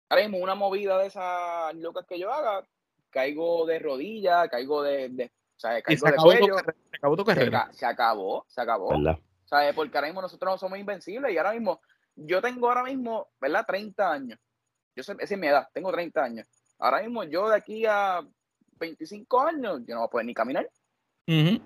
[0.08, 2.66] ahora mismo una movida de esas locas que yo haga,
[3.10, 7.16] caigo de rodilla, caigo de, de o sea, caigo se, de acabó cuello, se acabó
[7.16, 7.68] tu carrera.
[7.72, 8.90] Se, acabó, se acabó.
[9.44, 9.74] ¿Sabes?
[9.74, 11.80] Porque ahora mismo nosotros no somos invencibles y ahora mismo,
[12.14, 13.64] yo tengo ahora mismo, ¿verdad?
[13.66, 14.38] 30 años.
[14.94, 16.46] Yo sé, esa es mi edad, tengo 30 años.
[16.78, 18.24] Ahora mismo yo de aquí a
[18.78, 20.70] 25 años, yo no voy a poder ni caminar.
[21.26, 21.58] Uh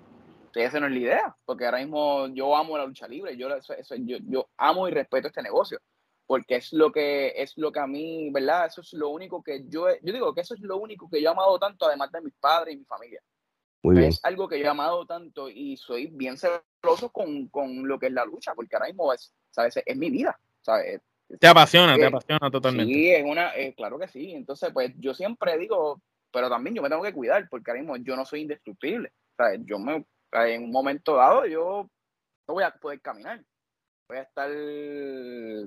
[0.55, 4.17] esa no es la idea, porque ahora mismo yo amo la lucha libre, yo, yo,
[4.21, 5.79] yo amo y respeto este negocio
[6.25, 8.67] porque es lo que es lo que a mí, ¿verdad?
[8.67, 11.29] Eso es lo único que yo, yo digo que eso es lo único que yo
[11.29, 13.21] he amado tanto, además de mis padres y mi familia.
[13.83, 14.09] Muy bien.
[14.09, 18.07] Es algo que yo he amado tanto y soy bien celoso con, con lo que
[18.07, 19.77] es la lucha, porque ahora mismo es, ¿sabes?
[19.85, 21.01] Es mi vida, ¿sabes?
[21.39, 22.93] Te apasiona, te apasiona totalmente.
[22.93, 24.31] Sí, es una, claro que sí.
[24.31, 27.97] Entonces, pues yo siempre digo, pero también yo me tengo que cuidar, porque ahora mismo
[27.97, 29.11] yo no soy indestructible.
[29.35, 29.61] ¿sabes?
[29.65, 31.89] Yo me, en un momento dado, yo
[32.47, 33.43] no voy a poder caminar
[34.07, 34.49] voy a estar,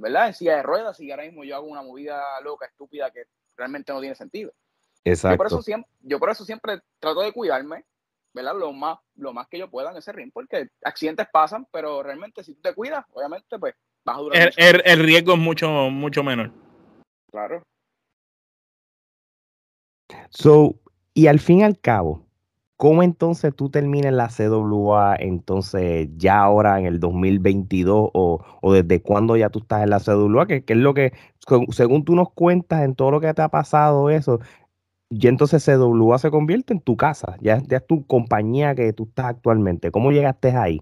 [0.01, 0.29] ¿verdad?
[0.29, 3.25] En silla de ruedas y ahora mismo yo hago una movida loca, estúpida, que
[3.57, 4.53] realmente no tiene sentido.
[5.05, 5.35] Exacto.
[5.35, 7.85] Yo por eso siempre, yo por eso siempre trato de cuidarme,
[8.37, 8.55] ¿verdad?
[8.55, 12.45] Lo más, lo más que yo pueda en ese ring, porque accidentes pasan, pero realmente
[12.45, 14.53] si tú te cuidas, obviamente, pues vas a durar.
[14.57, 16.53] El, el, riesgo es mucho, mucho menor.
[17.31, 17.63] Claro.
[20.29, 20.75] So,
[21.15, 22.27] y al fin y al cabo,
[22.77, 29.01] ¿Cómo entonces tú terminas la CWA entonces ya ahora en el 2022 o, o desde
[29.01, 30.47] cuándo ya tú estás en la CWA?
[30.47, 31.15] ¿Qué, es lo que,
[31.71, 34.41] según tú nos cuentas en todo lo que te ha pasado eso,
[35.11, 39.05] ya entonces CWA se convierte en tu casa, ya, ya es tu compañía que tú
[39.05, 39.91] estás actualmente.
[39.91, 40.81] ¿Cómo llegaste ahí?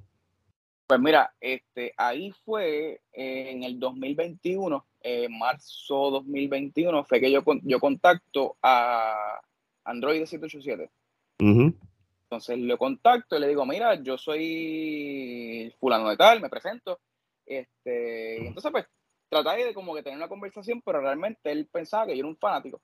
[0.87, 7.81] Pues mira, este, ahí fue en el 2021, en marzo 2021, fue que yo, yo
[7.81, 9.41] contacto a
[9.85, 10.91] Android 787
[12.35, 17.01] entonces le contacto y le digo, mira, yo soy fulano de tal, me presento.
[17.47, 18.87] Este, y entonces pues
[19.29, 22.37] traté de como que tener una conversación, pero realmente él pensaba que yo era un
[22.37, 22.81] fanático.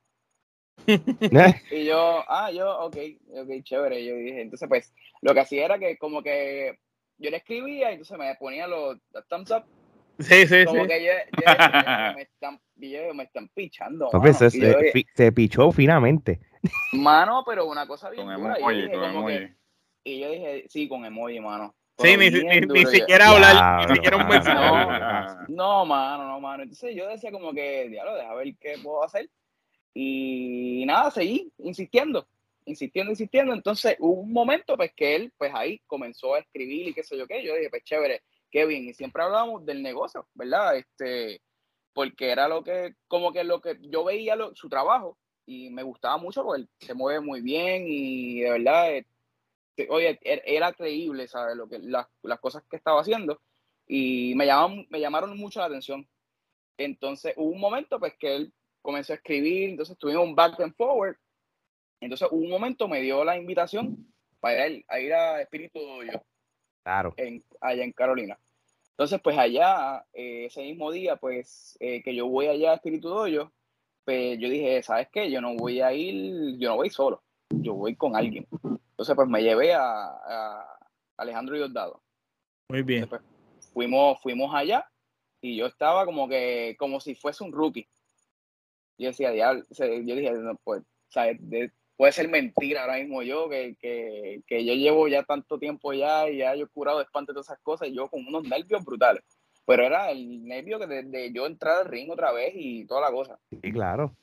[1.70, 2.96] y yo, ah, yo, ok,
[3.34, 4.04] ok, chévere.
[4.04, 6.78] Yo dije, entonces pues lo que hacía era que como que
[7.18, 9.64] yo le escribía y entonces me ponía los, thumbs up.
[10.18, 11.12] Sí, sí, como que yo,
[12.14, 14.10] me, están, me están pichando.
[14.38, 16.40] se, se, pichó finamente.
[16.92, 18.56] Mano, pero una cosa bien dura.
[20.04, 21.74] y yo dije, sí, con emoji, mano.
[21.98, 25.36] sí, ni, ni, siquiera hablar, ni siquiera un mensaje.
[25.48, 26.64] No, mano, no, mano.
[26.64, 29.28] Entonces yo decía como que, diablo, deja ver qué puedo hacer.
[29.94, 32.26] Y nada, seguí insistiendo.
[32.64, 33.52] insistiendo, insistiendo.
[33.52, 37.16] Entonces hubo un momento pues que él pues ahí comenzó a escribir y qué sé
[37.18, 37.44] yo qué.
[37.44, 38.88] Yo dije, pues chévere, qué bien.
[38.88, 40.76] Y siempre hablábamos del negocio, ¿verdad?
[40.76, 41.42] Este,
[41.92, 46.16] porque era lo que, como que lo que yo veía su trabajo y me gustaba
[46.18, 51.26] mucho porque él se mueve muy bien y de verdad, este, oye, er, era creíble,
[51.28, 51.56] ¿sabes?
[51.56, 53.40] Lo que, las, las cosas que estaba haciendo
[53.86, 56.08] y me llamaron, me llamaron mucho la atención.
[56.78, 60.74] Entonces hubo un momento pues que él comenzó a escribir, entonces tuvimos un back and
[60.74, 61.16] forward.
[62.00, 64.06] Entonces hubo un momento me dio la invitación
[64.40, 66.22] para ir a, ir a Espíritu Doyo.
[66.82, 67.14] Claro.
[67.16, 68.38] En, allá en Carolina.
[68.92, 73.08] Entonces, pues allá, eh, ese mismo día, pues eh, que yo voy allá a Espíritu
[73.08, 73.52] Doyo,
[74.04, 75.30] pues yo dije, ¿sabes qué?
[75.30, 78.46] Yo no voy a ir, yo no voy solo, yo voy con alguien.
[78.62, 80.78] Entonces, pues me llevé a, a
[81.16, 82.02] Alejandro Diosdado.
[82.68, 83.08] Muy bien.
[83.08, 83.22] pues,
[83.72, 84.86] fuimos, fuimos allá
[85.40, 87.88] y yo estaba como que, como si fuese un rookie.
[89.00, 91.38] Yo decía, diablo, yo dije, no, pues, ¿sabes?
[91.96, 96.28] puede ser mentira ahora mismo yo, que, que, que, yo llevo ya tanto tiempo ya
[96.28, 98.84] y ya yo he curado de espanto todas esas cosas y yo con unos nervios
[98.84, 99.22] brutales.
[99.66, 103.10] Pero era el nervio que de, yo entrar al ring otra vez y toda la
[103.10, 103.38] cosa.
[103.50, 104.14] Sí, claro.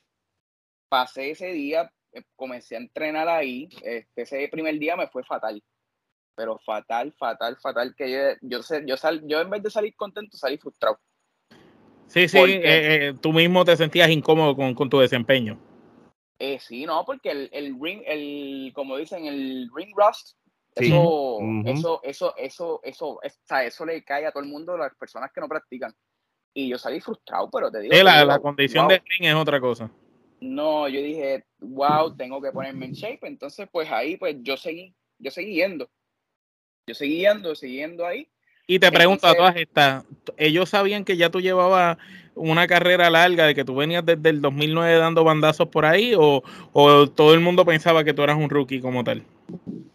[0.89, 3.69] Pasé ese día, eh, comencé a entrenar ahí.
[3.83, 5.61] Este, ese primer día me fue fatal
[6.37, 9.95] pero fatal, fatal, fatal, que yo, yo, sé, yo, sal, yo en vez de salir
[9.95, 10.99] contento, salí frustrado.
[12.07, 15.59] Sí, sí, eh, eh, tú mismo te sentías incómodo con, con tu desempeño.
[16.39, 20.37] Eh, sí, no, porque el, el ring, el, como dicen, el ring rust,
[20.75, 25.31] eso, eso, eso, eso, eso, eso, eso le cae a todo el mundo, las personas
[25.33, 25.93] que no practican.
[26.53, 27.95] Y yo salí frustrado, pero te digo.
[28.03, 29.91] la, la, condición de ring es otra cosa.
[30.39, 33.27] No, yo dije, wow, tengo que ponerme en shape.
[33.27, 35.89] Entonces, pues ahí, pues yo seguí, yo seguí yendo
[36.87, 38.29] yo siguiendo, siguiendo ahí.
[38.67, 40.03] Y te pregunto a todas estas,
[40.35, 41.97] ¿ellos sabían que ya tú llevabas
[42.35, 46.43] una carrera larga, de que tú venías desde el 2009 dando bandazos por ahí, o,
[47.15, 49.23] todo el mundo pensaba que tú eras un rookie como tal?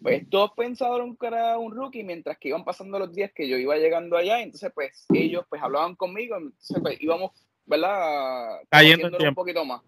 [0.00, 3.58] Pues todos pensaron que era un rookie, mientras que iban pasando los días que yo
[3.58, 7.32] iba llegando allá, entonces pues ellos pues hablaban conmigo, entonces pues íbamos,
[7.66, 8.58] ¿verdad?
[8.70, 9.82] Cayendo un poquito más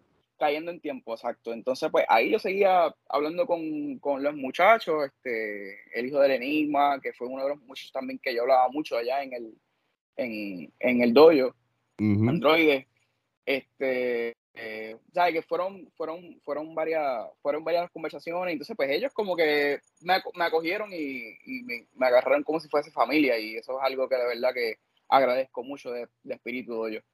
[0.46, 1.52] cayendo en tiempo, exacto.
[1.52, 7.00] Entonces, pues ahí yo seguía hablando con, con, los muchachos, este, el hijo del Enigma,
[7.00, 9.54] que fue uno de los muchos también que yo hablaba mucho allá en el,
[10.16, 11.54] en, en el dojo,
[11.98, 12.84] Android.
[13.46, 14.96] Este, eh,
[15.32, 20.44] que fueron, fueron, fueron varias, fueron varias conversaciones, entonces pues ellos como que me, me
[20.44, 24.16] acogieron y, y me, me, agarraron como si fuese familia, y eso es algo que
[24.16, 24.76] de verdad que
[25.08, 27.04] agradezco mucho de, de espíritu dojo.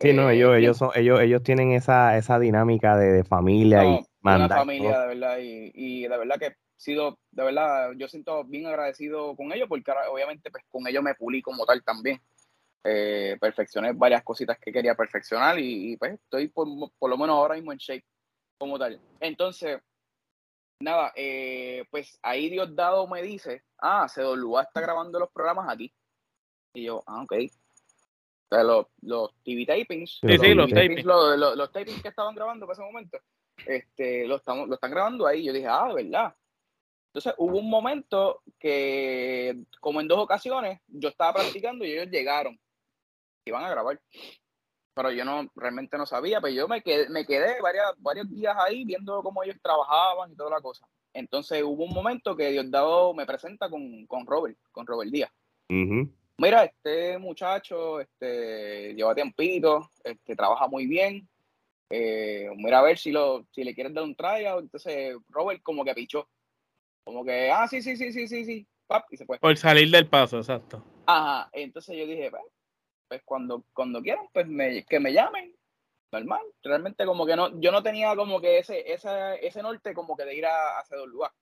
[0.00, 4.00] Sí, no, ellos, eh, ellos son, ellos, ellos tienen esa, esa dinámica de, familia y
[4.20, 4.50] mandar.
[4.50, 8.44] Una familia, de verdad, y, y, de verdad que he sido, de verdad, yo siento
[8.44, 12.20] bien agradecido con ellos, porque obviamente pues con ellos me pulí como tal también.
[12.84, 17.56] Eh, perfeccioné varias cositas que quería perfeccionar y, pues estoy por, por, lo menos ahora
[17.56, 18.04] mismo en shape
[18.56, 19.00] como tal.
[19.18, 19.80] Entonces,
[20.80, 25.92] nada, eh, pues ahí Dios dado me dice, ah, CWA está grabando los programas aquí.
[26.72, 27.32] Y yo, ah, ok
[28.50, 32.74] los, los TV tapings, sí, sí, los, tapings, los, los, tapings que estaban grabando para
[32.74, 33.18] ese momento,
[33.66, 35.44] este, lo, estamos, lo están grabando ahí.
[35.44, 36.34] Yo dije, ah, verdad.
[37.08, 42.58] Entonces hubo un momento que, como en dos ocasiones, yo estaba practicando y ellos llegaron.
[43.44, 44.00] Iban a grabar.
[44.94, 48.56] Pero yo no, realmente no sabía, pero yo me quedé, me quedé varias, varios días
[48.58, 50.86] ahí viendo cómo ellos trabajaban y toda la cosa.
[51.12, 55.30] Entonces hubo un momento que Diosdado me presenta con, con Robert, con Robert Díaz
[56.38, 61.28] mira, este muchacho este, lleva tiempito, este, trabaja muy bien,
[61.90, 64.62] eh, mira a ver si, lo, si le quieres dar un tryout.
[64.62, 66.28] Entonces Robert como que pichó,
[67.04, 69.38] como que, ah, sí, sí, sí, sí, sí, sí, pap, y se fue.
[69.38, 70.82] Por salir del paso, exacto.
[71.06, 72.42] Ajá, entonces yo dije, pues,
[73.08, 75.54] pues cuando, cuando quieran, pues me, que me llamen,
[76.12, 76.42] normal.
[76.62, 80.24] Realmente como que no, yo no tenía como que ese, ese, ese norte como que
[80.24, 81.32] de ir a, a lugar.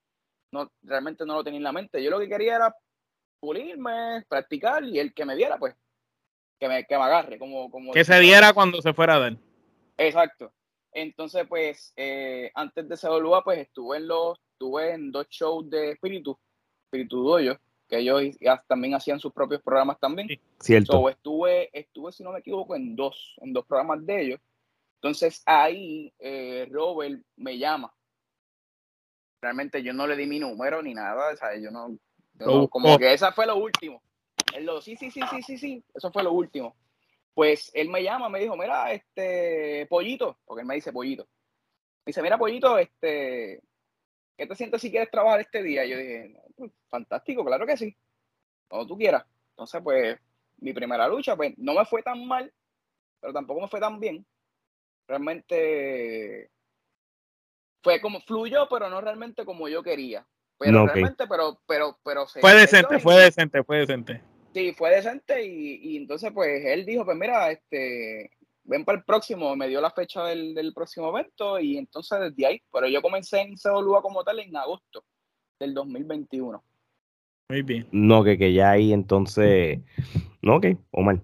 [0.53, 2.03] No, realmente no lo tenía en la mente.
[2.03, 2.77] Yo lo que quería era
[3.47, 5.77] pulirme, practicar y el que me diera, pues,
[6.59, 7.39] que me, que me agarre.
[7.39, 9.37] Como, como que se diera cuando se fuera a dar.
[9.97, 10.53] Exacto.
[10.93, 15.71] Entonces, pues, eh, antes de ese lugar, pues estuve en los, estuve en dos shows
[15.71, 16.37] de Espíritu,
[16.87, 17.57] Espíritu Doyo,
[17.89, 20.29] que ellos también hacían sus propios programas también.
[20.59, 21.09] cierto.
[21.09, 24.41] estuve, estuve, si no me equivoco, en dos, en dos programas de ellos.
[24.97, 27.95] Entonces ahí eh, Robert me llama.
[29.41, 31.97] Realmente yo no le di mi número ni nada, o sea, yo no,
[32.71, 34.03] como que esa fue lo último.
[34.55, 36.77] Él lo, sí, sí, sí, sí, sí, sí, eso fue lo último.
[37.35, 41.25] Pues él me llama, me dijo, mira, este, pollito, porque él me dice pollito.
[41.25, 43.61] Me dice, mira, pollito, este,
[44.37, 45.85] ¿qué te sientes si quieres trabajar este día?
[45.85, 47.97] Y yo dije, pues, fantástico, claro que sí,
[48.69, 49.25] como tú quieras.
[49.51, 50.19] Entonces, pues,
[50.59, 52.51] mi primera lucha, pues, no me fue tan mal,
[53.21, 54.25] pero tampoco me fue tan bien.
[55.07, 56.51] Realmente
[57.83, 60.27] fue como, fluyó, pero no realmente como yo quería.
[60.59, 64.23] Pero realmente, pero, pero, pero Fue decente, fue decente, fue decente.
[64.55, 68.31] Sí, fue decente y, y, entonces pues él dijo, pues mira, este,
[68.65, 72.47] ven para el próximo, me dio la fecha del, del, próximo evento y entonces desde
[72.47, 75.05] ahí, pero yo comencé en CWA como tal en agosto
[75.61, 76.63] del 2021.
[77.51, 77.87] Muy bien.
[77.93, 79.81] No, que, que ya ahí entonces,
[80.43, 81.21] no, ok, Omar.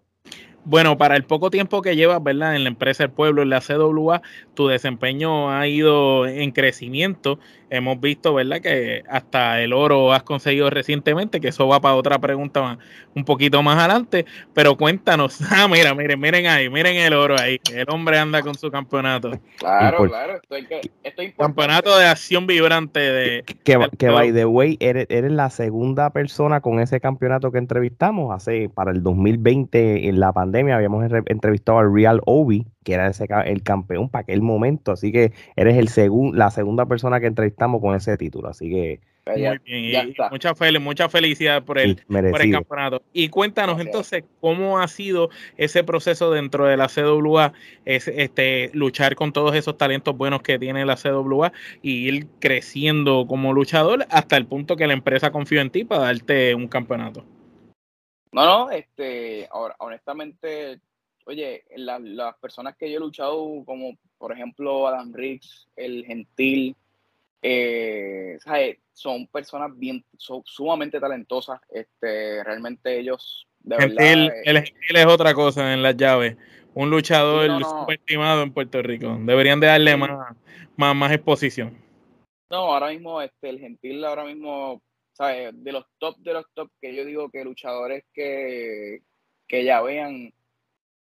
[0.65, 2.55] Bueno, para el poco tiempo que llevas, ¿verdad?
[2.55, 4.23] En la empresa El Pueblo, en la CWA,
[4.55, 7.41] tu desempeño ha ido en crecimiento.
[7.69, 8.61] Hemos visto, ¿verdad?
[8.61, 12.79] Que hasta el oro has conseguido recientemente, que eso va para otra pregunta
[13.15, 14.25] un poquito más adelante.
[14.55, 17.59] Pero cuéntanos, ah, mira, miren, miren ahí, miren el oro ahí.
[17.75, 19.33] El hombre anda con su campeonato.
[19.59, 20.69] Claro, claro, estoy,
[21.03, 23.43] estoy Campeonato de acción vibrante de...
[23.65, 28.33] Que, que by the way, eres, eres la segunda persona con ese campeonato que entrevistamos
[28.33, 33.27] hace para el 2020 en la pandemia habíamos entrevistado al Real Obi, que era ese,
[33.47, 37.81] el campeón para aquel momento, así que eres el segun, la segunda persona que entrevistamos
[37.81, 39.01] con ese título, así que...
[39.25, 39.93] Muy bien, y
[40.33, 43.03] mucha, mucha felicidad por el, por el campeonato.
[43.13, 47.53] Y cuéntanos entonces cómo ha sido ese proceso dentro de la CWA,
[47.85, 53.27] es, este, luchar con todos esos talentos buenos que tiene la CWA y ir creciendo
[53.29, 57.25] como luchador hasta el punto que la empresa confió en ti para darte un campeonato.
[58.33, 60.81] No, no, este, ahora, honestamente,
[61.27, 66.75] oye, las personas que yo he luchado, como por ejemplo Adam Riggs, el Gentil,
[67.43, 68.39] eh,
[68.93, 71.61] son personas bien, son sumamente talentosas.
[71.71, 73.97] Este, realmente ellos, de verdad.
[74.01, 76.37] Eh, el Gentil es otra cosa en las llaves.
[76.75, 79.19] Un luchador subestimado en Puerto Rico.
[79.21, 80.35] Deberían de darle más,
[80.77, 81.77] más, más exposición.
[82.49, 84.81] No, ahora mismo, este, el Gentil ahora mismo
[85.19, 89.03] de los top de los top que yo digo que luchadores que,
[89.47, 90.33] que ya vean,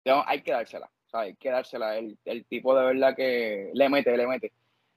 [0.05, 1.97] hay que dársela, Hay que dársela.
[1.97, 4.53] El, el tipo de verdad que le mete, le mete.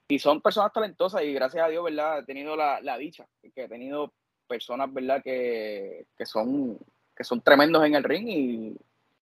[0.10, 2.20] Y son personas talentosas y gracias a Dios, ¿verdad?
[2.20, 4.14] He tenido la, la dicha, que he tenido
[4.48, 5.22] personas, ¿verdad?
[5.22, 6.78] Que, que, son,
[7.16, 8.78] que son tremendos en el ring y,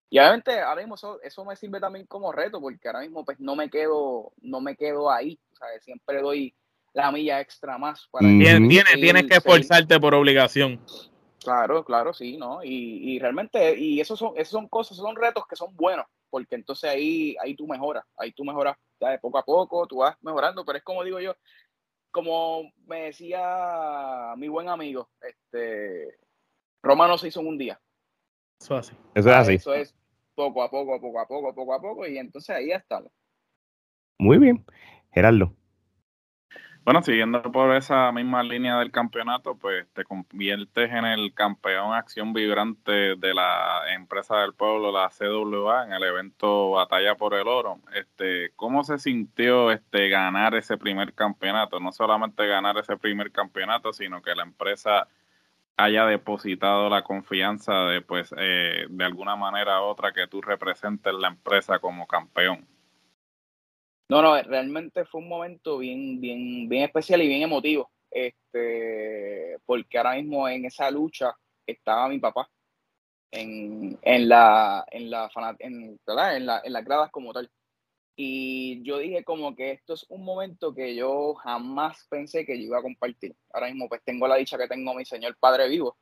[0.10, 3.40] y obviamente ahora mismo eso, eso, me sirve también como reto porque ahora mismo pues
[3.40, 5.40] no me quedo, no me quedo ahí,
[5.82, 6.54] Siempre doy
[6.96, 8.08] la milla extra más.
[8.10, 10.80] Para tienes, que esforzarte por obligación.
[11.44, 12.64] Claro, claro, sí, ¿no?
[12.64, 16.56] Y, y realmente, y eso son, esos son cosas, son retos que son buenos, porque
[16.56, 20.66] entonces ahí, ahí tú mejoras, ahí tú mejoras de poco a poco, tú vas mejorando,
[20.66, 21.36] pero es como digo yo,
[22.10, 26.18] como me decía mi buen amigo, este,
[26.82, 27.80] Roma no se hizo en un día.
[28.60, 28.98] Eso es así.
[29.14, 29.54] Eso es así.
[29.56, 29.96] Eso es
[30.34, 33.12] poco a poco, poco a poco, poco a poco, y entonces ahí estamos.
[34.18, 34.66] Muy bien,
[35.12, 35.54] Gerardo.
[36.86, 42.32] Bueno, siguiendo por esa misma línea del campeonato, pues te conviertes en el campeón acción
[42.32, 47.80] vibrante de la empresa del pueblo, la CWA, en el evento Batalla por el Oro.
[47.96, 51.80] Este, ¿cómo se sintió este ganar ese primer campeonato?
[51.80, 55.08] No solamente ganar ese primer campeonato, sino que la empresa
[55.78, 61.14] haya depositado la confianza de, pues, eh, de alguna manera u otra que tú representes
[61.16, 62.68] la empresa como campeón.
[64.10, 67.92] No, no, realmente fue un momento bien, bien, bien especial y bien emotivo.
[68.12, 72.50] Este, porque ahora mismo en esa lucha estaba mi papá
[73.32, 77.52] en, en la, en la, en, En, la, en las gradas como tal.
[78.18, 82.66] Y yo dije como que esto es un momento que yo jamás pensé que yo
[82.68, 83.36] iba a compartir.
[83.52, 85.98] Ahora mismo pues tengo la dicha que tengo mi señor padre vivo,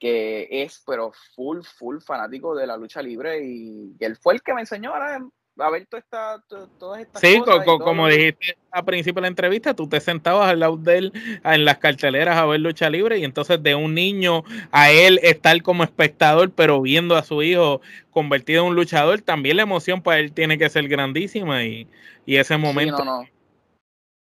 [0.00, 4.54] que es pero full, full fanático de la lucha libre y, él fue el que
[4.54, 5.24] me enseñó ahora
[5.58, 6.42] a ver toda
[6.78, 10.76] todas estas sí, como dijiste al principio de la entrevista, tú te sentabas al lado
[10.76, 14.90] de él en las carteleras a ver lucha libre y entonces de un niño a
[14.90, 19.62] él estar como espectador, pero viendo a su hijo convertido en un luchador, también la
[19.62, 21.88] emoción para él tiene que ser grandísima y,
[22.26, 22.96] ese momento...
[22.96, 23.28] Sí, no, no.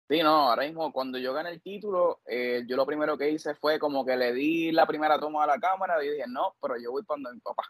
[0.10, 3.54] Sí, no, ahora mismo cuando yo gané el título, eh, yo lo primero que hice
[3.56, 6.76] fue como que le di la primera toma a la cámara y dije, no, pero
[6.78, 7.64] yo voy para mi papá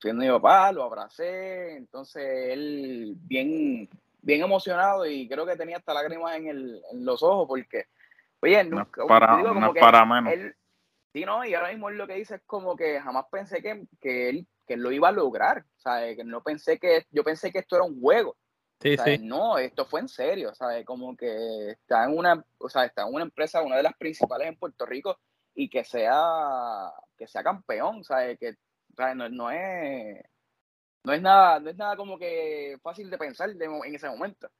[0.00, 3.88] fui mi papá, lo abracé, entonces él bien,
[4.22, 7.86] bien emocionado y creo que tenía hasta lágrimas en, el, en los ojos porque,
[8.40, 9.40] oye, nunca, para,
[9.80, 10.54] para menos.
[11.12, 13.86] sí, no, y ahora mismo él lo que dice es como que jamás pensé que,
[14.00, 16.16] que, él, que lo iba a lograr, ¿sabes?
[16.16, 18.36] Que no pensé que, yo pensé que esto era un juego.
[18.80, 19.18] Sí, sí.
[19.18, 20.84] No, esto fue en serio, ¿sabes?
[20.84, 24.46] Como que está en una, o sea, está en una empresa, una de las principales
[24.46, 25.18] en Puerto Rico
[25.52, 28.38] y que sea, que sea campeón, ¿sabes?
[28.38, 28.54] Que
[29.14, 30.24] no, es,
[31.04, 34.50] no es nada, no es nada como que fácil de pensar en ese momento.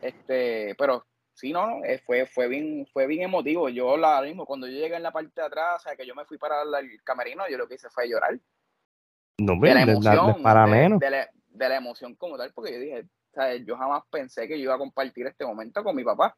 [0.00, 1.04] Este, pero
[1.34, 3.68] sí, no, eh, fue, fue bien, fue bien emotivo.
[3.68, 6.14] Yo la mismo, cuando yo llegué en la parte de atrás, o sea, que yo
[6.14, 8.38] me fui para el camerino, yo lo que hice fue llorar.
[9.38, 11.00] No, de la emoción, para menos.
[11.00, 11.10] De,
[11.68, 15.26] la, emoción como tal, porque yo dije, yo jamás pensé que yo iba a compartir
[15.26, 16.36] este momento con mi papá.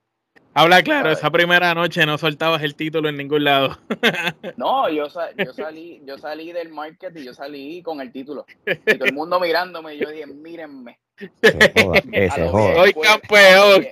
[0.56, 3.76] Habla claro, esa primera noche no soltabas el título en ningún lado.
[4.56, 8.46] No, yo, yo, salí, yo salí del market y yo salí con el título.
[8.66, 10.98] Y todo el mundo mirándome y yo dije, mírenme.
[11.42, 13.86] Soy campeón.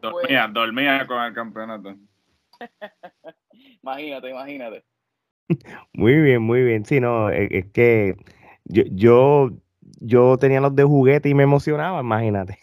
[0.00, 1.96] dormía, dormía con el campeonato.
[3.82, 4.84] imagínate, imagínate.
[5.92, 6.84] Muy bien, muy bien.
[6.84, 8.14] Sí, no, es, que
[8.64, 9.50] yo, yo,
[10.00, 12.58] yo tenía los de juguete y me emocionaba, imagínate.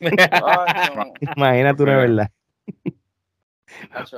[1.36, 2.30] Imagínate una verdad.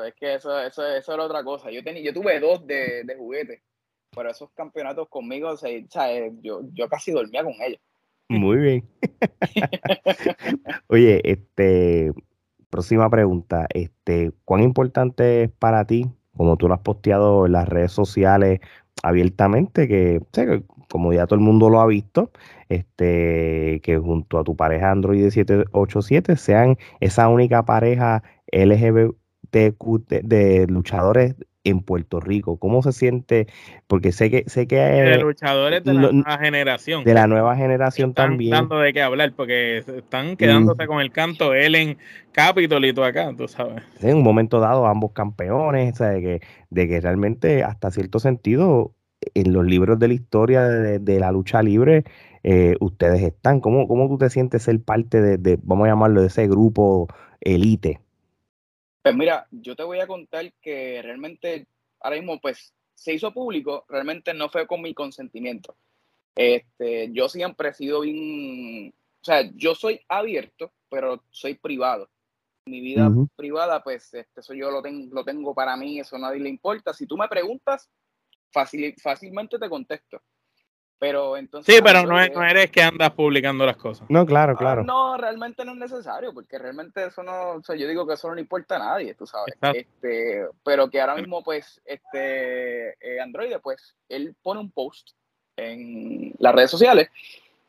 [0.07, 1.71] es que eso, eso, eso era otra cosa.
[1.71, 3.63] Yo, tenía, yo tuve dos de, de juguete,
[4.15, 5.71] pero esos campeonatos conmigo, o sea,
[6.43, 7.81] yo, yo casi dormía con ellos.
[8.29, 8.89] Muy bien.
[10.87, 12.13] Oye, este,
[12.71, 16.07] próxima pregunta, este, ¿cuán importante es para ti,
[16.37, 18.61] como tú lo has posteado en las redes sociales
[19.03, 20.21] abiertamente, que,
[20.91, 22.31] como ya todo el mundo lo ha visto,
[22.69, 28.23] este, que junto a tu pareja Android 787 sean esa única pareja
[28.53, 31.35] LGBTQ de luchadores
[31.65, 32.59] en Puerto Rico?
[32.59, 33.47] ¿Cómo se siente?
[33.87, 37.05] Porque sé que sé que de luchadores de la nueva generación.
[37.05, 38.51] De la nueva generación están también.
[38.53, 41.99] dando de qué hablar porque están quedándose con el canto él en
[42.33, 43.83] Capitol y tú acá, tú sabes.
[44.01, 46.41] En un momento dado ambos campeones, o de que
[46.71, 48.95] de que realmente hasta cierto sentido
[49.35, 52.05] en los libros de la historia de, la lucha libre
[52.43, 53.61] eh, ustedes están.
[53.61, 57.09] ¿Cómo, ¿Cómo tú te sientes ser parte de, de, vamos a llamarlo, de ese grupo
[57.41, 58.01] elite?
[59.03, 61.67] Pues mira, yo te voy a contar que realmente
[62.01, 65.75] ahora mismo pues se hizo público, realmente no fue con mi consentimiento.
[66.35, 72.11] Este, yo siempre he sido bien, o sea, yo soy abierto, pero soy privado.
[72.67, 76.19] Mi vida privada, pues, este, eso yo lo, tengo lo tengo para mí, eso a
[76.19, 76.93] nadie le importa.
[76.93, 77.89] Si tú me preguntas,
[78.53, 80.21] fácil, fácilmente te contesto.
[81.01, 81.75] Pero entonces.
[81.75, 84.09] Sí, pero no, eres que andas publicando las cosas.
[84.11, 84.85] No, claro, ah, claro.
[84.85, 87.53] no, realmente no es necesario, porque realmente eso no.
[87.53, 89.55] O sea, yo digo que eso no le importa a nadie, tú sabes.
[89.75, 95.13] Este, pero que ahora mismo, pues, este eh, Android, pues, él pone un post
[95.57, 97.09] en las redes sociales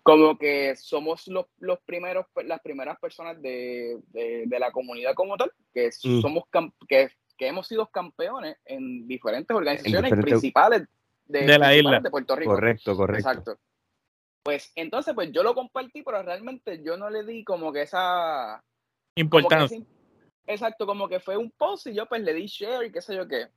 [0.03, 5.51] como que somos los, los primeros, las primeras personas de, de, la comunidad como tal,
[5.73, 6.21] que mm.
[6.21, 6.45] somos
[6.87, 10.87] que, que hemos sido campeones en diferentes organizaciones principales
[11.31, 12.51] de, la isla de Puerto Rico.
[12.51, 13.29] Correcto, correcto.
[13.29, 13.59] Exacto.
[14.43, 18.63] Pues entonces, pues yo lo compartí, pero realmente yo no le di como que esa
[19.15, 19.79] importancia.
[20.47, 23.15] exacto, como que fue un post y yo pues le di share y qué sé
[23.15, 23.49] yo qué.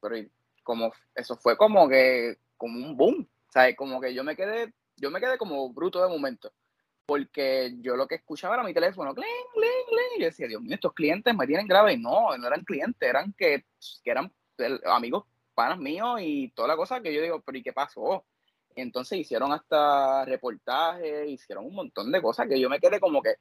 [0.00, 0.16] Pero
[0.62, 4.72] como eso fue como que como un boom, o sea, como que yo me quedé,
[4.96, 6.52] yo me quedé como bruto de momento.
[7.06, 10.62] Porque yo lo que escuchaba era mi teléfono, cling, cling, cling, y yo decía, Dios
[10.62, 11.94] mío, estos clientes me tienen grave.
[11.94, 13.64] Y no, no eran clientes, eran que,
[14.04, 14.32] que eran
[14.84, 18.24] amigos panas míos y toda la cosa que yo digo, pero ¿y qué pasó?
[18.74, 23.34] Entonces hicieron hasta reportajes, hicieron un montón de cosas que yo me quedé como que,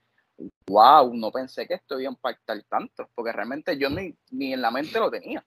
[0.68, 4.62] wow, no pensé que esto iba a impactar tanto, porque realmente yo ni, ni en
[4.62, 5.46] la mente lo tenía.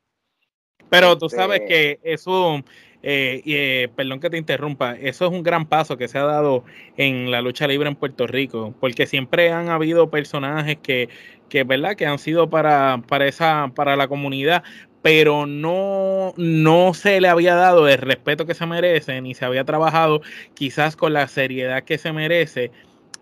[0.88, 2.56] Pero tú sabes este que eso,
[3.02, 6.64] eh, eh, perdón que te interrumpa, eso es un gran paso que se ha dado
[6.96, 11.08] en la lucha libre en Puerto Rico, porque siempre han habido personajes que,
[11.48, 11.96] que ¿verdad?
[11.96, 14.64] que han sido para, para, esa, para la comunidad,
[15.02, 19.64] pero no, no se le había dado el respeto que se merece, ni se había
[19.64, 20.22] trabajado
[20.54, 22.70] quizás con la seriedad que se merece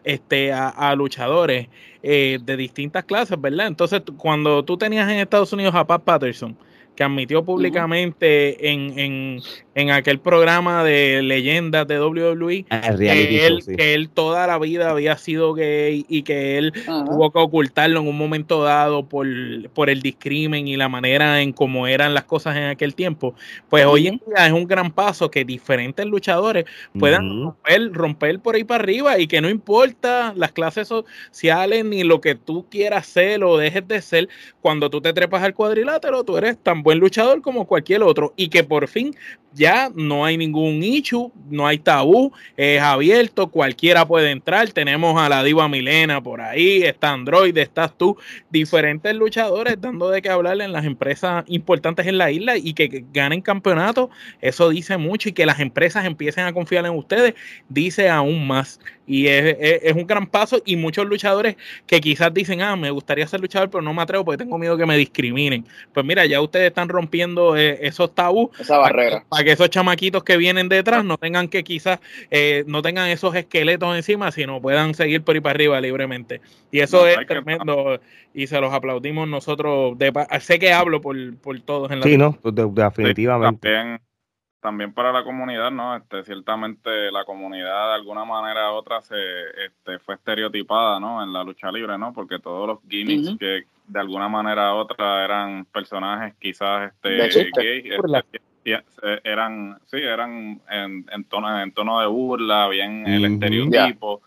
[0.05, 1.69] este, a, luchadores
[2.03, 3.67] eh, de distintas clases, ¿verdad?
[3.67, 6.57] Entonces, cuando tú tenías en Estados Unidos a Pat Patterson,
[6.95, 9.41] que admitió públicamente en, en,
[9.75, 14.91] en, aquel programa de leyendas de WWE ah, que, él, que él toda la vida
[14.91, 19.27] había sido gay y que él tuvo que ocultarlo en un momento dado por,
[19.71, 23.35] por el discrimen y la manera en cómo eran las cosas en aquel tiempo.
[23.69, 26.65] Pues hoy en día es un gran paso que diferentes luchadores
[26.99, 32.05] puedan romper, romper por ahí para arriba y que no importa las clases sociales ni
[32.05, 34.29] lo que tú quieras ser o dejes de ser,
[34.61, 38.49] cuando tú te trepas al cuadrilátero, tú eres tan buen luchador como cualquier otro y
[38.49, 39.15] que por fin
[39.53, 44.71] ya no hay ningún issue, no hay tabú, es abierto, cualquiera puede entrar.
[44.71, 48.17] Tenemos a la diva Milena por ahí, está Android, estás tú,
[48.51, 53.05] diferentes luchadores dando de qué hablar en las empresas importantes en la isla y que
[53.13, 54.11] ganen campeonatos.
[54.41, 57.35] Eso dice mucho y que las empresas empiecen a confiar en ustedes,
[57.69, 58.81] dice aún más.
[59.13, 63.41] Y es, un gran paso y muchos luchadores que quizás dicen, ah, me gustaría ser
[63.41, 65.67] luchador, pero no me atrevo porque tengo miedo que me discriminen.
[65.93, 68.51] Pues mira, ya ustedes están rompiendo eh, esos tabús.
[68.61, 71.99] Esa barrera que esos chamaquitos que vienen detrás no tengan que quizás,
[72.31, 76.41] eh, no tengan esos esqueletos encima, sino puedan seguir por ahí para arriba libremente.
[76.71, 77.99] Y eso es tremendo
[78.33, 79.97] y se los aplaudimos nosotros.
[80.41, 83.99] sé que hablo por, por todos en la Sí, no, pues definitivamente.
[84.61, 85.97] También para la comunidad, ¿no?
[85.97, 89.17] Este, ciertamente la comunidad de alguna manera u otra se
[89.67, 91.23] este, fue estereotipada, ¿no?
[91.23, 92.13] En la lucha libre, ¿no?
[92.13, 97.91] Porque todos los gimmicks que de alguna manera u otra eran personajes quizás este, gay,
[98.65, 104.21] este, eran, sí, eran en, en, tono, en tono de burla, bien el estereotipo,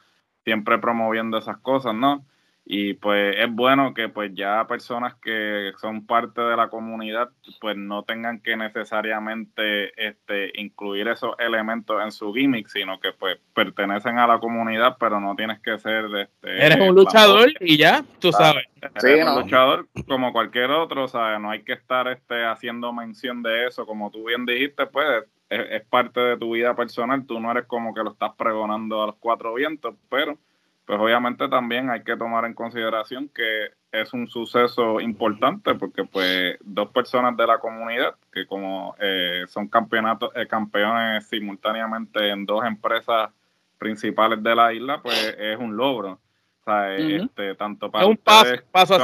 [0.43, 2.25] siempre promoviendo esas cosas, ¿no?
[2.65, 7.75] Y pues es bueno que pues ya personas que son parte de la comunidad pues
[7.75, 14.17] no tengan que necesariamente este incluir esos elementos en su gimmick sino que pues pertenecen
[14.17, 18.31] a la comunidad pero no tienes que ser este eres un luchador y ya tú
[18.31, 18.65] sabes.
[19.03, 23.67] Eres un luchador como cualquier otro sabes no hay que estar este haciendo mención de
[23.67, 23.85] eso.
[23.85, 27.65] Como tú bien dijiste pues es, es parte de tu vida personal tú no eres
[27.65, 30.37] como que lo estás pregonando a los cuatro vientos pero
[30.85, 36.57] pues obviamente también hay que tomar en consideración que es un suceso importante porque pues
[36.61, 42.65] dos personas de la comunidad que como eh, son campeonatos eh, campeones simultáneamente en dos
[42.65, 43.29] empresas
[43.77, 46.19] principales de la isla pues es un logro.
[46.61, 48.97] O sea, este, tanto para un paso, paso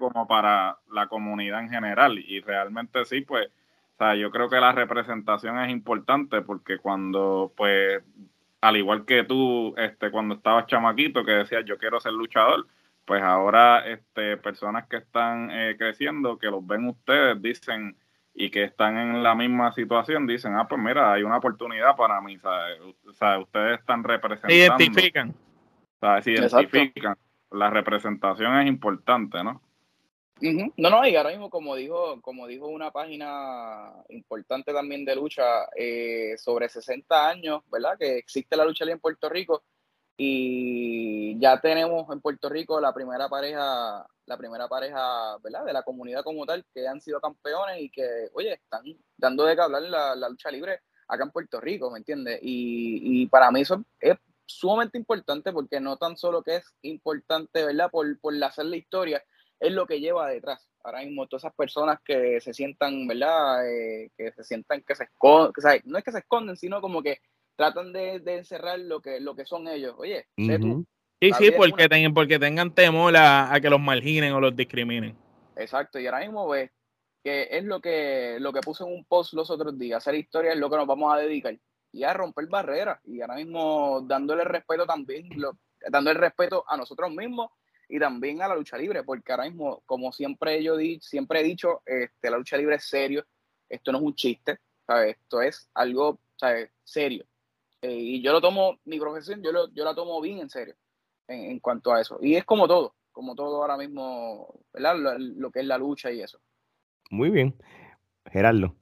[0.00, 2.18] como para la comunidad en general.
[2.18, 7.52] Y realmente sí pues o sea, yo creo que la representación es importante porque cuando
[7.56, 8.02] pues
[8.60, 12.66] al igual que tú, este, cuando estabas chamaquito, que decías yo quiero ser luchador,
[13.04, 17.96] pues ahora este, personas que están eh, creciendo, que los ven ustedes, dicen,
[18.34, 22.20] y que están en la misma situación, dicen, ah, pues mira, hay una oportunidad para
[22.20, 22.38] mí,
[23.06, 24.54] O sea, ustedes están representando.
[24.54, 25.34] Se identifican.
[26.22, 27.16] Se identifican.
[27.50, 29.60] La representación es importante, ¿no?
[30.40, 35.68] No, no, y ahora mismo, como dijo, como dijo una página importante también de lucha,
[35.76, 37.98] eh, sobre 60 años, ¿verdad?
[37.98, 39.64] Que existe la lucha libre en Puerto Rico
[40.16, 45.64] y ya tenemos en Puerto Rico la primera pareja, la primera pareja, ¿verdad?
[45.64, 48.82] De la comunidad como tal, que han sido campeones y que, oye, están
[49.16, 52.38] dando de que hablar la, la lucha libre acá en Puerto Rico, ¿me entiendes?
[52.42, 54.16] Y, y para mí eso es
[54.46, 57.90] sumamente importante porque no tan solo que es importante, ¿verdad?
[57.90, 59.22] Por, por hacer la historia,
[59.60, 60.68] es lo que lleva detrás.
[60.84, 63.68] Ahora mismo todas esas personas que se sientan, ¿verdad?
[63.68, 65.52] Eh, que se sientan que se esconden,
[65.84, 67.18] no es que se esconden, sino como que
[67.56, 69.94] tratan de, encerrar lo que, lo que son ellos.
[69.98, 70.86] Oye, sé tú.
[71.20, 75.16] Sí, sí, porque, porque tengan temor a, que los marginen o los discriminen.
[75.56, 76.70] Exacto, y ahora mismo ves
[77.24, 80.52] que es lo que, lo que puse en un post los otros días, hacer historia
[80.52, 81.58] es lo que nos vamos a dedicar
[81.90, 87.10] y a romper barreras y ahora mismo dándole respeto también, lo, el respeto a nosotros
[87.12, 87.50] mismos
[87.88, 91.44] y también a la lucha libre, porque ahora mismo, como siempre yo di, siempre he
[91.44, 93.24] dicho, este, la lucha libre es serio,
[93.68, 95.16] esto no es un chiste, ¿sabes?
[95.16, 96.70] esto es algo ¿sabes?
[96.84, 97.24] serio.
[97.82, 100.74] Eh, y yo lo tomo, mi profesión, yo, lo, yo la tomo bien en serio
[101.28, 102.18] en, cuanto a eso.
[102.20, 104.60] Y es como todo, como todo ahora mismo.
[104.74, 106.40] Lo, que es la lucha y eso.
[107.10, 107.54] Muy bien.
[108.26, 108.74] Gerardo.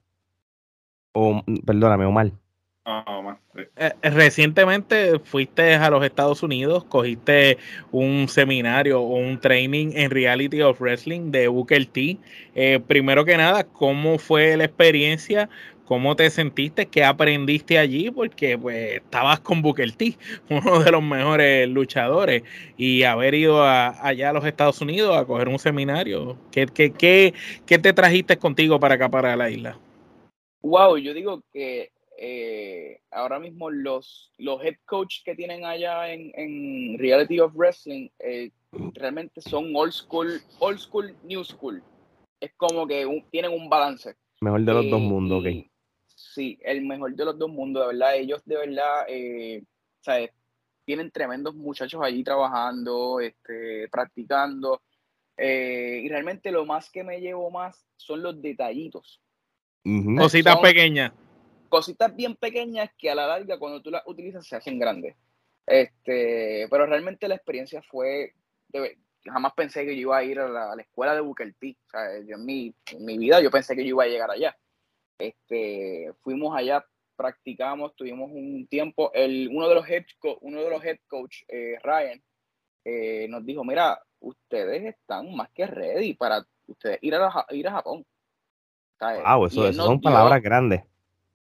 [1.13, 2.31] O, perdóname, Omar.
[3.75, 7.57] Eh, recientemente fuiste a los Estados Unidos, cogiste
[7.91, 12.17] un seminario o un training en Reality of Wrestling de Booker T.
[12.55, 15.49] Eh, primero que nada, ¿cómo fue la experiencia?
[15.83, 16.85] ¿Cómo te sentiste?
[16.85, 18.09] ¿Qué aprendiste allí?
[18.09, 20.17] Porque pues estabas con Booker T,
[20.49, 22.43] uno de los mejores luchadores,
[22.77, 26.37] y haber ido allá a los Estados Unidos a coger un seminario.
[26.51, 27.33] ¿Qué, qué, qué,
[27.65, 29.77] qué te trajiste contigo para acá, para la isla?
[30.61, 36.31] Wow, yo digo que eh, ahora mismo los, los head coach que tienen allá en,
[36.33, 38.49] en Reality of Wrestling eh,
[38.95, 41.83] realmente son old school, old school, new school.
[42.39, 44.15] Es como que tienen un balance.
[44.41, 45.67] Mejor de los dos eh, mundos, ok.
[46.07, 48.15] Sí, el mejor de los dos mundos, de verdad.
[48.15, 49.05] Ellos de verdad,
[50.01, 50.31] ¿sabes?
[50.85, 54.81] tienen tremendos muchachos allí trabajando, este, practicando.
[55.37, 59.21] y realmente lo más que me llevo más son los detallitos.
[60.17, 61.11] Cositas pequeñas
[61.67, 65.15] cositas bien pequeñas que a la larga cuando tú las utilizas se hacen grandes.
[65.65, 68.33] Este, pero realmente la experiencia fue,
[69.25, 71.77] jamás pensé que yo iba a ir a la, escuela de Booker T.
[71.85, 74.57] O sea, en, mi, mi vida yo pensé que yo iba a llegar allá.
[75.19, 79.11] Este, fuimos allá, practicamos, tuvimos un tiempo.
[79.13, 80.05] El, uno de los head,
[80.41, 82.21] uno de los head coach, eh, Ryan,
[82.85, 87.71] eh, nos dijo, mira, ustedes están más que ready para ustedes ir a, ir a
[87.71, 88.05] Japón.
[88.99, 90.83] wow, eso, son palabras grandes.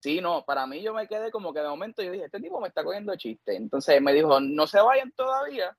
[0.03, 2.61] Sí, no, para mí yo me quedé como que de momento yo dije, este tipo
[2.61, 3.55] me está cogiendo chiste.
[3.55, 5.77] Entonces me dijo, no se vayan todavía,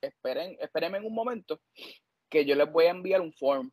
[0.00, 1.60] esperen, espérenme en un momento
[2.30, 3.70] que yo les voy a enviar un form.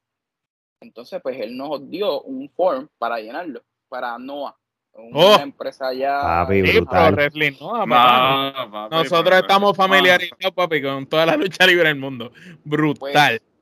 [0.82, 4.58] Entonces, pues él nos dio un form para llenarlo, para NOAA,
[4.91, 5.39] una oh.
[5.39, 6.45] empresa allá.
[8.91, 12.34] Nosotros estamos familiarizados, papi, con toda la lucha libre del mundo.
[12.66, 13.39] Brutal.
[13.39, 13.53] Pues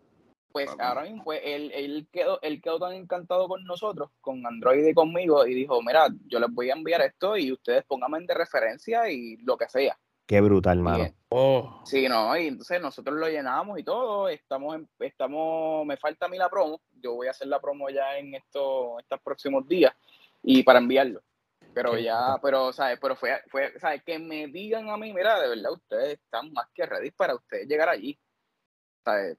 [0.80, 4.94] ahora mismo, pues, él, él, quedó, él quedó tan encantado con nosotros, con Android y
[4.94, 9.10] conmigo, y dijo, mira, yo les voy a enviar esto y ustedes pónganme de referencia
[9.10, 9.98] y lo que sea.
[10.26, 11.14] Qué brutal, hermano.
[11.30, 11.82] Oh.
[11.86, 16.30] Sí, no, y entonces nosotros lo llenamos y todo, estamos, en, estamos, me falta a
[16.30, 19.94] mí la promo, yo voy a hacer la promo ya en estos, estos próximos días
[20.44, 21.22] y para enviarlo.
[21.74, 23.00] Pero ya, pero, ¿sabes?
[23.02, 24.04] Pero fue, fue, ¿sabes?
[24.04, 27.68] Que me digan a mí, mira, de verdad, ustedes están más que ready para ustedes
[27.68, 28.20] llegar allí.
[29.06, 29.38] ¿Sabes?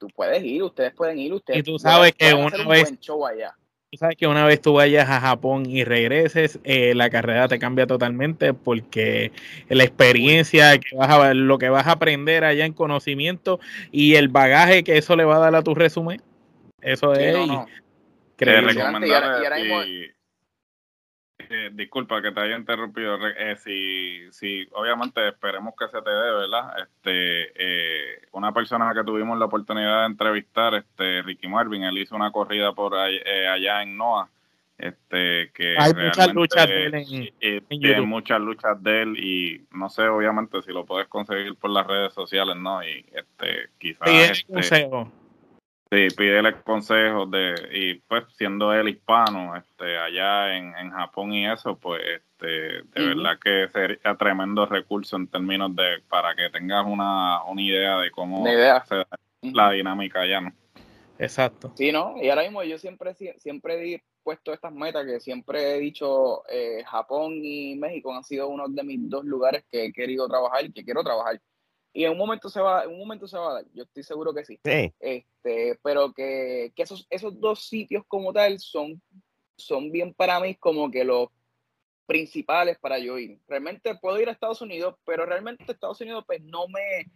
[0.00, 2.82] Tú puedes ir, ustedes pueden ir, ustedes Y tú sabes que pueden una un vez-
[2.84, 3.54] buen show allá.
[3.92, 7.58] Tú sabes que una vez tú vayas a Japón y regreses, eh, la carrera te
[7.58, 9.30] cambia totalmente porque
[9.68, 13.60] la experiencia, que vas a, lo que vas a aprender allá en conocimiento
[13.92, 16.22] y el bagaje que eso le va a dar a tu resumen,
[16.80, 17.66] eso Sí, es no, no.
[18.36, 20.06] Te Y ahora- y ahora mismo- si-
[21.50, 23.18] eh, disculpa que te haya interrumpido.
[23.36, 26.74] eh, si, si obviamente esperemos que se te dé, ¿verdad?
[26.78, 32.14] Este, eh, una persona que tuvimos la oportunidad de entrevistar, este, Ricky Marvin, él hizo
[32.16, 34.28] una corrida por eh, allá en Noah.
[34.78, 38.06] Este, que Hay muchas luchas de él en- y- y en tiene YouTube.
[38.06, 42.14] muchas luchas de él y no sé obviamente si lo puedes conseguir por las redes
[42.14, 42.82] sociales, ¿no?
[42.82, 44.88] Y este quizás Sí, es este.
[45.92, 51.50] Sí, pídele consejos de, y pues siendo él hispano, este, allá en, en Japón y
[51.50, 56.86] eso, pues este, de verdad que sería tremendo recurso en términos de, para que tengas
[56.86, 58.84] una, una idea de cómo idea.
[58.84, 59.08] se da
[59.42, 60.52] la dinámica allá, ¿no?
[61.18, 61.72] Exacto.
[61.74, 62.14] Sí, ¿no?
[62.22, 66.84] Y ahora mismo yo siempre, siempre he puesto estas metas que siempre he dicho, eh,
[66.86, 70.72] Japón y México han sido uno de mis dos lugares que he querido trabajar y
[70.72, 71.40] que quiero trabajar.
[71.92, 74.02] Y en un momento se va, en un momento se va a dar, yo estoy
[74.02, 74.60] seguro que sí.
[74.64, 79.02] Sí, Este, pero que, que esos, esos dos sitios como tal son,
[79.56, 81.28] son bien para mí como que los
[82.06, 83.40] principales para yo ir.
[83.46, 87.10] Realmente puedo ir a Estados Unidos, pero realmente Estados Unidos pues no me,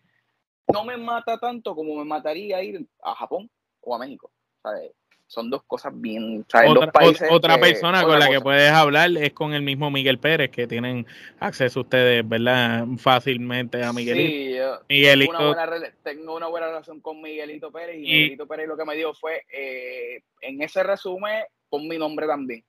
[0.73, 3.51] no me mata tanto como me mataría ir a Japón
[3.81, 4.31] o a México.
[4.65, 4.93] ¿sabes?
[5.27, 6.71] Son dos cosas bien, ¿sabes?
[6.71, 9.63] Otra, dos países ot- otra que- persona con la que puedes hablar es con el
[9.63, 11.07] mismo Miguel Pérez, que tienen
[11.41, 12.85] acceso ustedes, ¿verdad?
[12.99, 14.29] Fácilmente a Miguelito.
[14.29, 18.01] Sí, yo Miguelito, tengo una, buena, rela- tengo una buena relación con Miguelito Pérez y,
[18.01, 22.27] Y- Miguelito Pérez lo que me dio fue, eh, en ese resumen, pon mi nombre
[22.27, 22.63] también.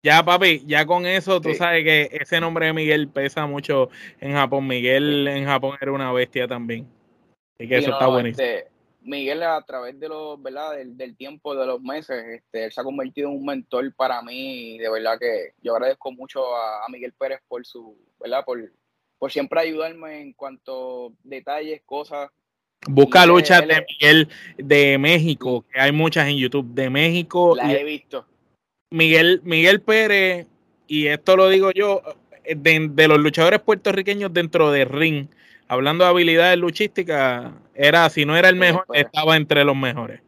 [0.00, 1.56] ya papi, ya con eso tú Sí.
[1.56, 3.90] sabes que ese nombre de Miguel pesa mucho
[4.20, 4.66] en Japón.
[4.68, 6.86] Miguel en Japón era una bestia también.
[7.58, 8.46] Así que eso no, está buenísimo.
[8.46, 8.68] este,
[9.08, 10.76] Miguel a través de los, ¿verdad?
[10.76, 14.22] Del, del tiempo, de los meses, este, él se ha convertido en un mentor para
[14.22, 18.44] mí y de verdad que yo agradezco mucho a, a Miguel Pérez por su, ¿verdad?
[18.44, 18.72] Por,
[19.18, 22.30] por siempre ayudarme en cuanto detalles, cosas.
[22.86, 27.56] Busca luchas de Miguel de México, que hay muchas en YouTube, de México.
[27.56, 28.24] Las he visto.
[28.90, 30.46] Miguel, Miguel Pérez,
[30.86, 32.02] y esto lo digo yo,
[32.44, 35.26] eh, de, de los luchadores puertorriqueños dentro de ring,
[35.68, 40.22] hablando de habilidades luchísticas, era, si no era el Miguel mejor, estaba entre los mejores.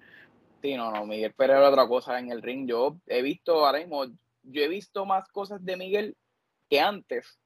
[0.62, 2.68] Sí, no, no, Miguel Pérez era otra cosa en el ring.
[2.68, 4.04] Yo he visto, ahora mismo,
[4.42, 6.16] yo he visto más cosas de Miguel
[6.68, 7.38] que antes.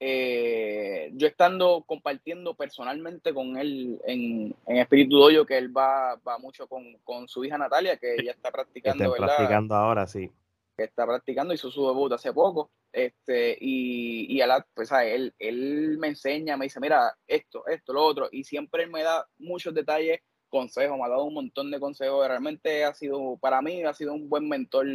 [0.00, 6.38] eh, yo estando compartiendo personalmente con él en, en Espíritu Doyo, que él va, va
[6.38, 9.36] mucho con, con su hija Natalia, que ella está practicando, estén ¿verdad?
[9.36, 10.30] practicando ahora, sí.
[10.76, 15.14] que está practicando, hizo su debut hace poco, este, y, y a la- pues, ¿sabes?
[15.14, 19.26] él, él me enseña, me dice, mira, esto, esto, lo otro, y siempre me da
[19.38, 23.82] muchos detalles, consejos, me ha dado un montón de consejos, realmente ha sido, para mí,
[23.84, 24.86] ha sido un buen mentor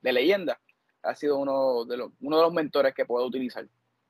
[0.00, 0.60] de leyenda,
[1.02, 3.66] ha sido uno de los, uno de los mentores que puedo utilizar.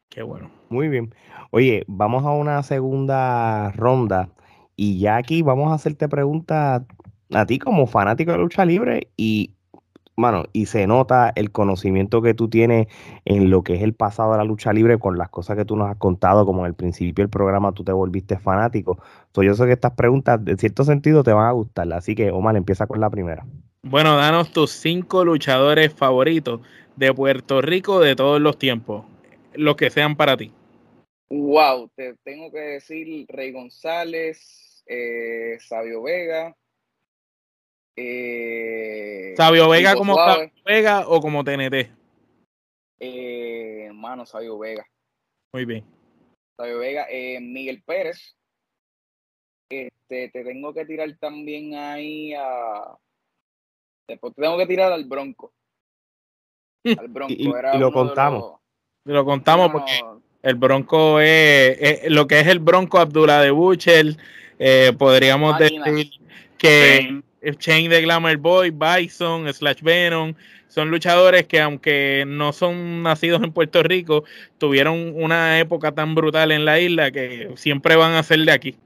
[0.08, 0.50] Qué bueno.
[0.70, 1.14] Muy bien.
[1.50, 4.30] Oye, vamos a una segunda ronda
[4.74, 6.82] y ya aquí vamos a hacerte preguntas
[7.34, 9.55] a ti como fanático de lucha libre y,
[10.16, 12.88] mano, y se nota el conocimiento que tú tienes
[13.24, 15.76] en lo que es el pasado de la lucha libre con las cosas que tú
[15.76, 18.98] nos has contado, como en el principio del programa tú te volviste fanático.
[19.26, 21.92] Entonces yo sé que estas preguntas, en cierto sentido, te van a gustar.
[21.92, 23.46] Así que, Omar, empieza con la primera.
[23.82, 26.60] Bueno, danos tus cinco luchadores favoritos
[26.96, 29.04] de Puerto Rico de todos los tiempos,
[29.54, 30.50] los que sean para ti.
[31.28, 36.54] Wow, te tengo que decir Rey González, eh, Sabio Vega,
[37.96, 41.90] eh, Sabio Vega como Sabio Vega o como TNT.
[43.00, 44.86] eh, hermano Sabio Vega.
[45.52, 45.84] Muy bien.
[46.58, 48.34] Sabio Vega, eh, Miguel Pérez.
[49.70, 52.96] Este, te tengo que tirar también ahí a.
[54.08, 55.52] Después te tengo que tirar al Bronco.
[56.98, 57.34] Al Bronco.
[57.36, 58.60] Y- era y lo contamos.
[59.04, 60.00] Lo contamos porque
[60.42, 64.16] el Bronco es, es- lo que es el Bronco Abdullah de Butcher.
[64.58, 66.10] eh, podríamos decir
[66.56, 67.22] que Sí.
[67.46, 70.34] El Chain de Glamour Boy, Bison, Slash Venom,
[70.66, 74.24] son luchadores que aunque no son nacidos en Puerto Rico,
[74.58, 78.76] tuvieron una época tan brutal en la isla que siempre van a ser de aquí.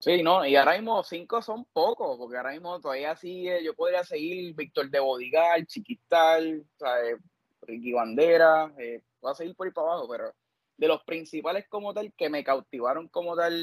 [0.00, 4.02] Sí, no, y ahora mismo cinco son pocos, porque ahora mismo todavía sigue, yo podría
[4.02, 7.16] seguir Víctor de Bodigal, Chiquital, ¿sabes?
[7.62, 10.32] Ricky Bandera, eh, voy a seguir por ahí para abajo, pero
[10.76, 13.54] de los principales como tal que me cautivaron como tal,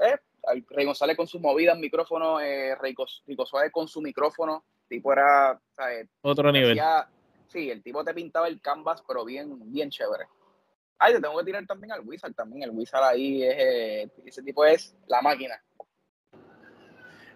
[0.00, 0.18] eh,
[0.70, 3.06] Rey González con sus movidas, micrófono, eh, Rico,
[3.44, 6.08] Suárez con su micrófono, tipo era, ¿sabes?
[6.22, 6.80] Otro nivel.
[7.48, 10.24] sí, el tipo te pintaba el canvas, pero bien, bien chévere.
[10.98, 12.64] Ay, te tengo que tirar también al Wizard también.
[12.64, 15.54] El Wizard ahí es, eh, ese tipo es la máquina.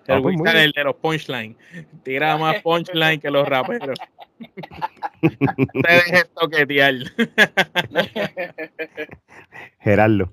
[0.07, 1.57] El ah, pues Wizard es el de los punchline.
[2.03, 3.99] Tira más punchline que los raperos.
[5.21, 6.95] te dejes toquetear.
[9.81, 10.33] Gerardo.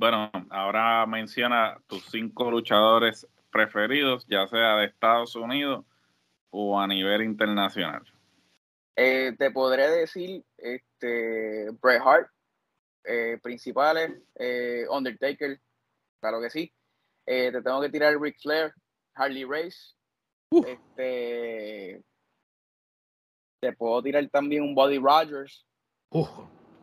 [0.00, 5.84] Bueno, ahora menciona tus cinco luchadores preferidos, ya sea de Estados Unidos
[6.48, 8.02] o a nivel internacional.
[8.96, 12.28] Eh, te podré decir este, Bret Hart,
[13.04, 15.60] eh, principales, eh, Undertaker,
[16.18, 16.72] claro que sí.
[17.26, 18.72] te tengo que tirar Ric Flair,
[19.14, 19.94] Harley Race.
[20.66, 22.02] Este,
[23.60, 25.66] te puedo tirar también un Buddy Rogers.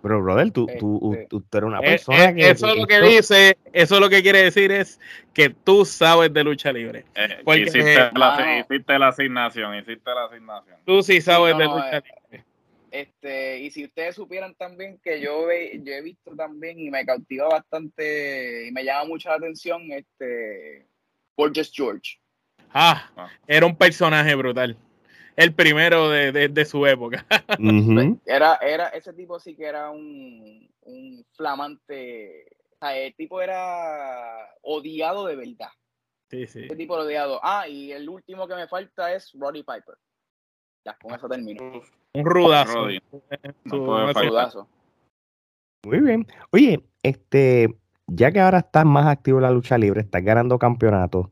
[0.01, 3.01] Pero, brother, tú, tú, este, tú, eres una persona eh, eh, Eso es lo que
[3.01, 4.99] dice, eso es lo que quiere decir es
[5.33, 7.05] que tú sabes de lucha libre.
[7.15, 10.77] Eh, hiciste, la, hiciste, la, asignación, hiciste la asignación.
[10.85, 12.45] Tú sí sabes de lucha libre.
[12.91, 17.05] Este, y si ustedes supieran también que yo he, yo he visto también y me
[17.05, 20.87] cautiva bastante y me llama mucho la atención, este,
[21.35, 22.17] Borges George.
[22.73, 23.29] ah, ah.
[23.45, 24.77] era un personaje brutal
[25.37, 27.25] el primero de, su época.
[28.25, 30.67] era, era, ese tipo sí que era un,
[31.33, 32.47] flamante.
[32.71, 35.69] O sea, el tipo era odiado de verdad.
[36.29, 36.65] Sí, sí.
[36.65, 37.39] Ese tipo odiado.
[37.43, 39.95] Ah, y el último que me falta es Roddy Piper.
[40.83, 41.81] Ya, con eso termino.
[42.13, 42.83] Un rudazo.
[42.85, 44.67] un rudazo.
[45.85, 46.25] Muy bien.
[46.51, 47.77] Oye, este,
[48.07, 51.27] ya que ahora estás más activo en la lucha libre, estás ganando campeonatos,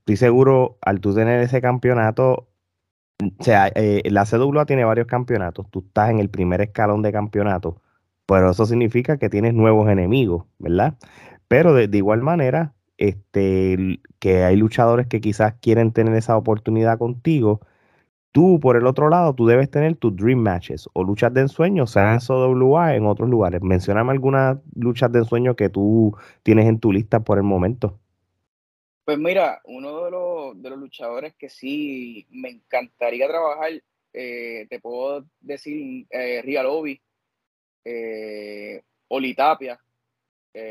[0.00, 2.48] estoy seguro al tú tener ese campeonato
[3.22, 7.12] o sea, eh, la CWA tiene varios campeonatos, tú estás en el primer escalón de
[7.12, 7.80] campeonato,
[8.26, 10.96] pero eso significa que tienes nuevos enemigos, ¿verdad?
[11.48, 17.60] Pero de, igual manera, este, que hay luchadores que quizás quieren tener esa oportunidad contigo,
[18.32, 21.86] tú por el otro lado, tú debes tener tus dream matches o luchas de ensueño,
[21.86, 23.62] sea en CWA en otros lugares.
[23.62, 27.98] Mencioname algunas luchas de ensueño que tú tienes en tu lista por el momento.
[29.06, 33.70] Pues mira, uno de los, de los luchadores que sí me encantaría trabajar,
[34.12, 37.00] eh, te puedo decir eh, Rialobi,
[37.84, 39.78] eh, Olitapia,
[40.52, 40.68] eh,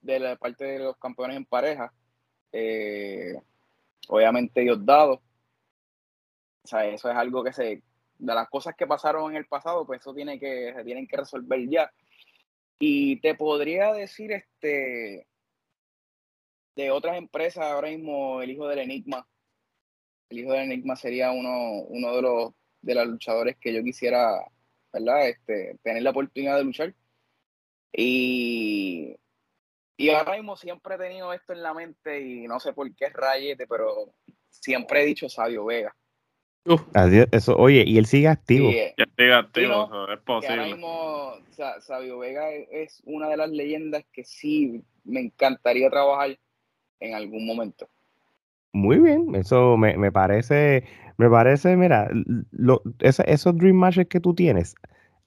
[0.00, 1.92] de, la parte de los campeones en pareja,
[2.52, 3.34] eh,
[4.06, 5.14] obviamente Diosdado.
[6.62, 7.82] O sea, eso es algo que se,
[8.18, 11.16] de las cosas que pasaron en el pasado, pues eso tiene que, se tienen que
[11.16, 11.90] resolver ya.
[12.78, 15.26] Y te podría decir, este,
[16.78, 19.26] de otras empresas, ahora mismo el hijo del Enigma.
[20.30, 24.46] El hijo del Enigma sería uno, uno de los de los luchadores que yo quisiera,
[24.92, 25.28] ¿verdad?
[25.28, 26.94] Este, tener la oportunidad de luchar.
[27.92, 29.16] Y,
[29.96, 33.06] y ahora mismo siempre he tenido esto en la mente y no sé por qué
[33.06, 34.14] es rayete, pero
[34.48, 35.96] siempre he dicho Sabio Vega.
[37.32, 38.70] eso, oye, y él sigue activo.
[38.70, 38.78] Sí,
[39.16, 40.54] sigue activo, es posible.
[40.54, 41.32] Ahora mismo
[41.80, 46.38] Sabio Vega es una de las leyendas que sí me encantaría trabajar
[47.00, 47.88] en algún momento.
[48.72, 50.84] Muy bien, eso me, me parece,
[51.16, 52.08] me parece, mira,
[52.50, 54.74] lo, esos dream matches que tú tienes,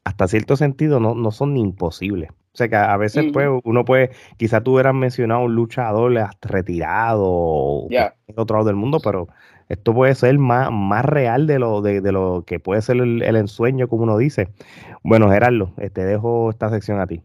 [0.03, 2.30] hasta cierto sentido no, no son ni imposibles.
[2.53, 7.24] O sea que a veces pues, uno puede, quizá tú hubieras mencionado un luchador retirado
[7.24, 9.30] o en otro lado del mundo, pero
[9.69, 13.24] esto puede ser más, más real de lo, de, de lo que puede ser el,
[13.24, 14.49] el, ensueño, como uno dice.
[15.01, 17.24] Bueno, Gerardo, te este, dejo esta sección a ti.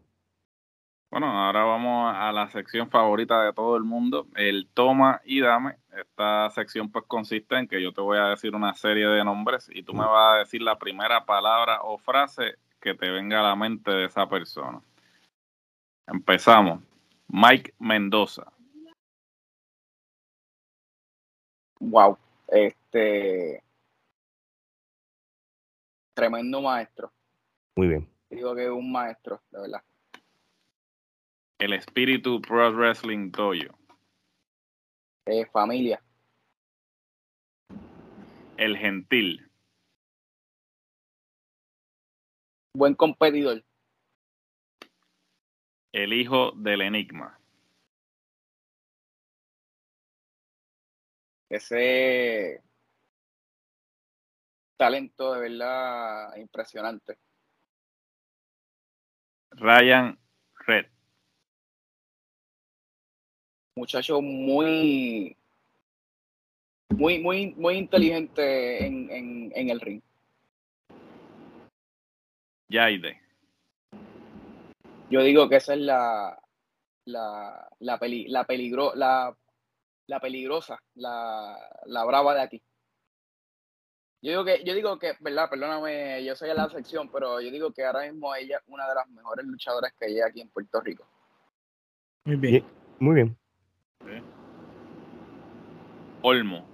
[1.10, 5.76] Bueno, ahora vamos a la sección favorita de todo el mundo, el toma y dame.
[5.96, 9.70] Esta sección pues consiste en que yo te voy a decir una serie de nombres
[9.72, 13.44] y tú me vas a decir la primera palabra o frase que te venga a
[13.44, 14.80] la mente de esa persona.
[16.06, 16.82] Empezamos.
[17.28, 18.52] Mike Mendoza.
[21.78, 23.62] Wow, este
[26.14, 27.12] tremendo maestro.
[27.76, 28.08] Muy bien.
[28.30, 29.82] Digo que es un maestro, de verdad.
[31.58, 33.74] El espíritu Pro Wrestling Dojo.
[35.24, 36.02] Eh, familia.
[38.58, 39.50] El gentil.
[42.74, 43.64] Buen competidor.
[45.92, 47.40] El hijo del enigma.
[51.48, 52.62] Ese
[54.76, 57.18] talento de verdad impresionante.
[59.52, 60.18] Ryan
[60.66, 60.95] Red.
[63.76, 65.36] Muchacho muy,
[66.88, 70.02] muy, muy, muy inteligente en, en, en el ring.
[72.68, 73.20] Yaide.
[75.10, 76.40] Yo digo que esa es la,
[77.04, 79.36] la, la, peli, la, peligro, la,
[80.06, 82.62] la peligrosa, la, la brava de aquí.
[84.22, 87.50] Yo digo que, yo digo que, verdad, perdóname, yo soy de la sección, pero yo
[87.50, 90.48] digo que ahora mismo ella es una de las mejores luchadoras que hay aquí en
[90.48, 91.06] Puerto Rico.
[92.24, 92.64] Muy bien.
[92.98, 93.36] Muy bien.
[96.22, 96.66] Olmo.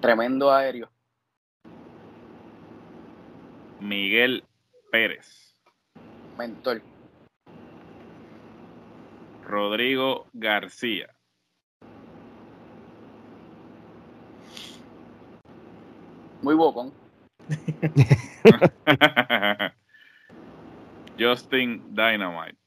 [0.00, 0.88] Tremendo aéreo.
[3.80, 4.44] Miguel
[4.90, 5.54] Pérez.
[6.38, 6.80] Mentor.
[9.44, 11.14] Rodrigo García.
[16.40, 16.92] Muy bocón.
[21.18, 22.63] Justin Dynamite.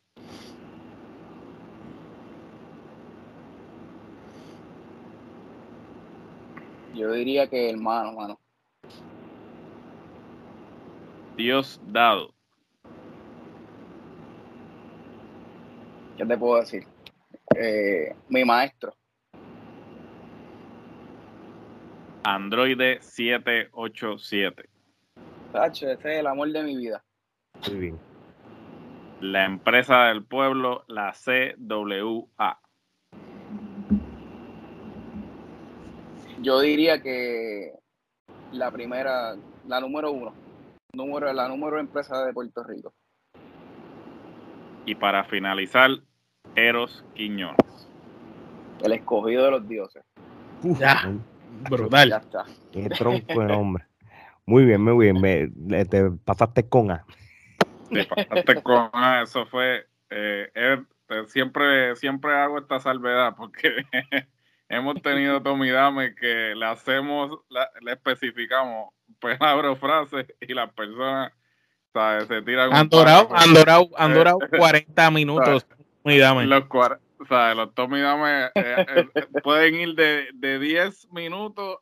[6.97, 8.39] Yo diría que hermano, mano.
[11.35, 12.33] Dios dado.
[16.17, 16.87] ¿Qué te puedo decir?
[17.55, 18.95] Eh, mi maestro.
[22.23, 24.67] Androide 787.
[25.53, 27.03] Tacho, ese es el amor de mi vida.
[27.69, 27.99] Muy bien.
[29.21, 32.59] La empresa del pueblo, la CWA.
[36.41, 37.73] Yo diría que
[38.51, 39.35] la primera,
[39.67, 40.33] la número uno.
[40.93, 42.93] Número, la número empresa de Puerto Rico.
[44.85, 45.89] Y para finalizar,
[46.55, 47.57] Eros Quiñones.
[48.81, 50.03] El escogido de los dioses.
[50.63, 51.01] Uf, Ya.
[51.69, 52.09] Brutal.
[52.09, 52.45] Ya está.
[52.71, 53.85] Qué tronco de nombre.
[54.45, 55.19] Muy bien, muy bien.
[55.19, 57.05] Me- te pasaste con A.
[57.89, 59.87] Te pasaste con- ah, eso fue.
[60.09, 63.83] eh, eh, eh, siempre, siempre hago esta salvedad porque
[64.69, 68.89] hemos tenido Tommy Dame que le hacemos, la- le especificamos
[69.19, 71.31] palabras o frases y las personas
[71.93, 72.27] ¿sabes?
[72.27, 72.73] se tiran.
[72.73, 73.39] Han durado, palo.
[73.41, 75.65] han durado, han durado 40 minutos.
[76.03, 76.45] Muy dame.
[76.45, 76.63] Los,
[77.27, 79.07] sea, los Tommy Dame eh, eh,
[79.43, 81.79] pueden ir de, de 10 minutos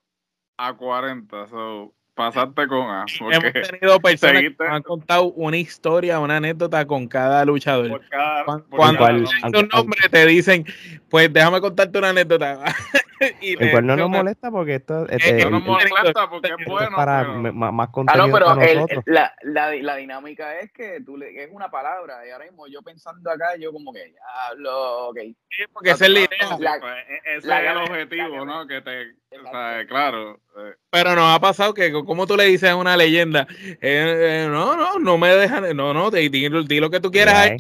[0.58, 1.48] a 40.
[1.48, 3.06] So, pasaste con A.
[3.20, 7.90] Hemos Porque tenido personas que nos han contado una historia, una anécdota con cada luchador.
[7.90, 9.36] por cada, Cuan- por Cuando cada cual- nombre.
[9.44, 10.66] dicen un nombre te dicen,
[11.10, 12.64] pues déjame contarte una anécdota.
[13.42, 16.64] y El cual no nos molesta porque esto este, no nos molesta porque es esto
[16.64, 16.96] es bueno.
[16.96, 19.04] para pero- más Ah, contenido no, pero para el- nosotros.
[19.08, 22.26] la, la, la dinámica es que tú le, es una palabra.
[22.28, 24.14] Y ahora mismo yo pensando acá, yo como que,
[24.50, 25.18] hablo, ok.
[25.50, 26.58] Sí, porque esa es la idea.
[26.60, 28.68] La- pues, e- ese la es el objetivo, la ¿no?
[28.68, 30.40] Que te, o sea, claro.
[30.58, 34.48] eh, Pero nos ha pasado que, como tú le dices a una leyenda, eh, eh,
[34.50, 37.58] no, no, no me dejan, no, no, di, di- di lo que tú quieras ahí.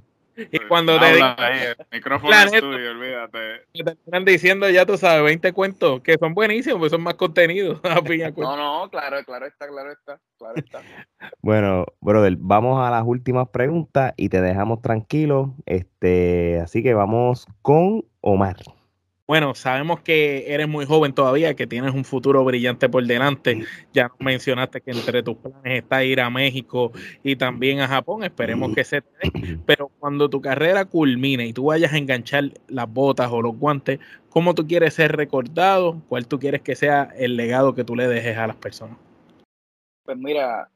[0.51, 3.37] Y cuando te digan, ahí, el micrófono es tuyo, olvídate.
[3.71, 7.79] te terminan diciendo, ya tú sabes, 20 cuentos que son buenísimos, pues son más contenido.
[7.83, 8.57] a fin de cuentas.
[8.57, 10.81] No, no, claro, claro está, claro está, claro está.
[11.41, 15.53] Bueno, brother, vamos a las últimas preguntas y te dejamos tranquilo.
[15.65, 18.57] Este, así que vamos con Omar.
[19.27, 23.65] Bueno, sabemos que eres muy joven todavía, que tienes un futuro brillante por delante.
[23.91, 26.91] Ya mencionaste que entre tus planes está ir a México
[27.23, 28.23] y también a Japón.
[28.23, 29.59] Esperemos que se te dé.
[29.65, 33.99] Pero cuando tu carrera culmine y tú vayas a enganchar las botas o los guantes,
[34.29, 36.03] ¿cómo tú quieres ser recordado?
[36.07, 38.97] ¿Cuál tú quieres que sea el legado que tú le dejes a las personas?
[40.03, 40.69] Pues mira,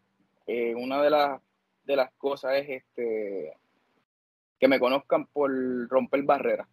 [0.48, 1.40] eh, una de las
[1.86, 3.54] de las cosas es este
[4.60, 5.52] que me conozcan por
[5.88, 6.68] romper barreras.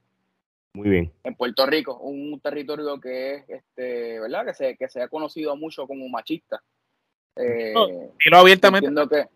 [0.76, 1.12] Muy bien.
[1.24, 4.44] En Puerto Rico, un territorio que es, este, ¿verdad?
[4.44, 6.62] Que se, que se ha conocido mucho como machista.
[7.34, 7.72] Eh,
[8.22, 9.26] Dilo abiertamente, entiendo que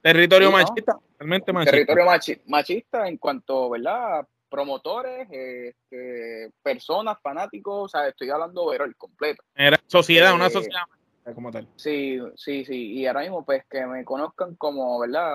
[0.00, 0.58] territorio Sí, ¿no?
[0.60, 1.70] machista, realmente machista.
[1.72, 4.24] territorio machi- machista en cuanto, ¿verdad?
[4.48, 9.42] Promotores, este, personas, fanáticos, o sea, estoy hablando overall, completo.
[9.54, 11.68] Era sociedad, una Eh, sociedad machista como tal.
[11.74, 12.92] Sí, sí, sí.
[13.00, 15.34] Y ahora mismo, pues, que me conozcan como, ¿verdad?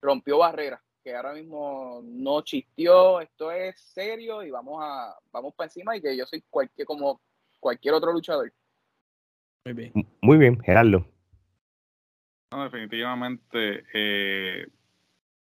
[0.00, 5.66] Rompió barreras, que ahora mismo no chisteó, esto es serio y vamos a, vamos para
[5.66, 7.20] encima y que yo soy cualquier, como
[7.58, 8.52] cualquier otro luchador.
[9.64, 9.92] Muy bien.
[10.22, 11.04] Muy bien, Gerardo.
[12.52, 14.68] No, definitivamente, eh,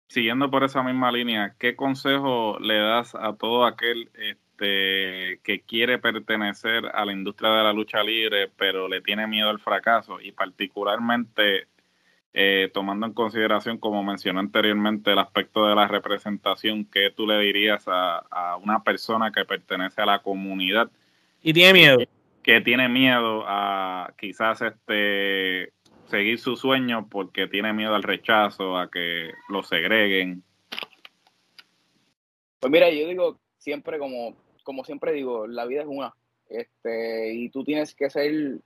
[0.08, 5.98] siguiendo por esa misma línea, ¿qué consejo le das a todo aquel este, que quiere
[5.98, 10.20] pertenecer a la industria de la lucha libre, pero le tiene miedo al fracaso?
[10.20, 11.68] Y particularmente,
[12.34, 17.38] eh, tomando en consideración, como mencioné anteriormente, el aspecto de la representación, ¿qué tú le
[17.38, 20.90] dirías a, a una persona que pertenece a la comunidad
[21.42, 21.98] Y tiene miedo.
[22.42, 25.72] que tiene miedo a quizás este
[26.08, 30.42] seguir su sueño porque tiene miedo al rechazo, a que lo segreguen.
[32.60, 36.14] Pues mira, yo digo, siempre como, como siempre digo, la vida es una.
[36.48, 38.60] Este, y tú tienes que ser,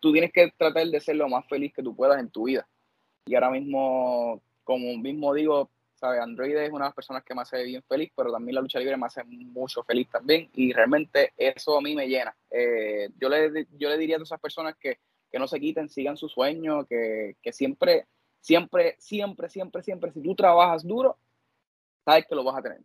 [0.00, 2.68] tú, tienes que tratar de ser lo más feliz que tú puedas en tu vida.
[3.26, 6.20] Y ahora mismo, como mismo digo, ¿sabes?
[6.20, 8.78] Android es una de las personas que me hace bien feliz, pero también la lucha
[8.78, 10.48] libre me hace mucho feliz también.
[10.54, 12.34] Y realmente eso a mí me llena.
[12.50, 14.98] Eh, yo, le, yo le diría a esas personas que,
[15.30, 18.06] que no se quiten, sigan su sueño, que, que siempre,
[18.40, 21.18] siempre, siempre, siempre, siempre, si tú trabajas duro,
[22.04, 22.80] sabes que lo vas a tener.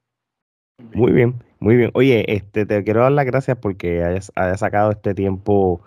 [0.77, 1.91] Muy bien, muy bien.
[1.93, 5.81] Oye, este, te quiero dar las gracias porque hayas, sacado este tiempo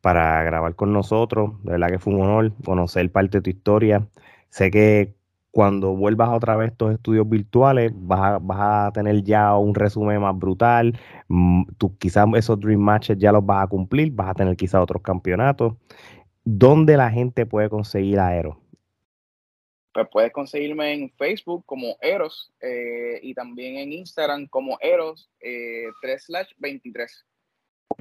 [0.00, 1.62] para grabar con nosotros.
[1.64, 4.06] De verdad que fue un honor conocer parte de tu historia.
[4.50, 5.14] Sé que
[5.50, 10.38] cuando vuelvas otra vez a estos estudios virtuales, vas a, tener ya un resumen más
[10.38, 10.98] brutal.
[11.28, 14.80] Mm, tú, quizás esos Dream Matches ya los vas a cumplir, vas a tener quizás
[14.80, 15.74] otros campeonatos.
[16.44, 18.60] ¿Dónde la gente puede conseguir a Aero?
[19.92, 26.30] Pues puedes conseguirme en Facebook como Eros eh, y también en Instagram como Eros 3
[26.30, 27.26] eh, 23.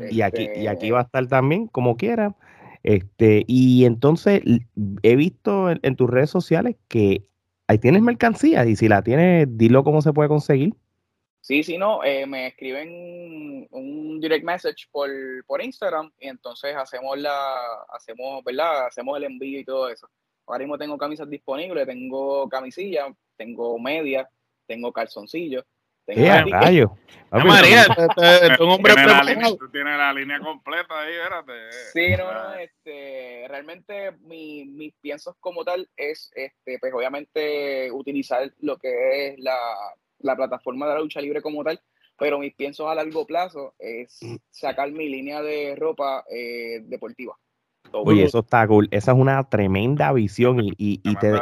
[0.09, 2.35] Y aquí, y aquí este va a estar también, como quiera.
[2.83, 4.41] Este, y entonces
[5.01, 7.25] he visto en, tus redes sociales que
[7.67, 10.73] ahí tienes mercancía y si la tienes, dilo cómo se puede conseguir.
[11.41, 15.09] Sí, sí, no, eh, me escriben un direct message por,
[15.45, 17.55] por Instagram y entonces hacemos la,
[17.89, 18.88] hacemos, ¿verdad?
[18.88, 20.09] Hacemos el envío y todo eso.
[20.45, 24.29] Ahora mismo tengo camisas disponibles, tengo camisilla, tengo media,
[24.65, 25.65] tengo calzoncillos.
[26.08, 26.97] ¡Eh, rayo!
[27.30, 27.86] María,
[28.60, 28.93] un hombre
[29.58, 31.72] Tú tienes la línea completa ahí, espérate.
[31.93, 38.51] Sí, no, no, este, realmente mi, mis piensos como tal es, este, pues obviamente utilizar
[38.60, 39.58] lo que es la,
[40.20, 41.82] la plataforma de la lucha libre como tal,
[42.18, 44.36] pero mis piensos a largo plazo es mm.
[44.49, 47.38] sacar mi línea de ropa eh, deportiva.
[47.93, 48.88] Oye, eso está cool.
[48.91, 51.39] Esa es una tremenda visión y, y, y, te,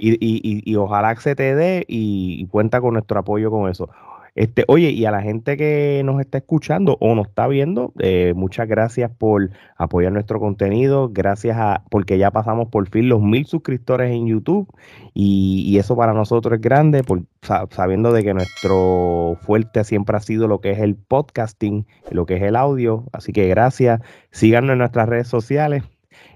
[0.00, 3.88] y, ojalá que se te dé y cuenta con nuestro apoyo con eso.
[4.34, 8.32] Este, oye, y a la gente que nos está escuchando o nos está viendo, eh,
[8.34, 13.46] muchas gracias por apoyar nuestro contenido, gracias a, porque ya pasamos por fin los mil
[13.46, 14.68] suscriptores en YouTube
[15.12, 17.22] y, eso para nosotros es grande, por,
[17.70, 22.36] sabiendo de que nuestro fuerte siempre ha sido lo que es el podcasting, lo que
[22.36, 25.84] es el audio, así que gracias, síganos en nuestras redes sociales.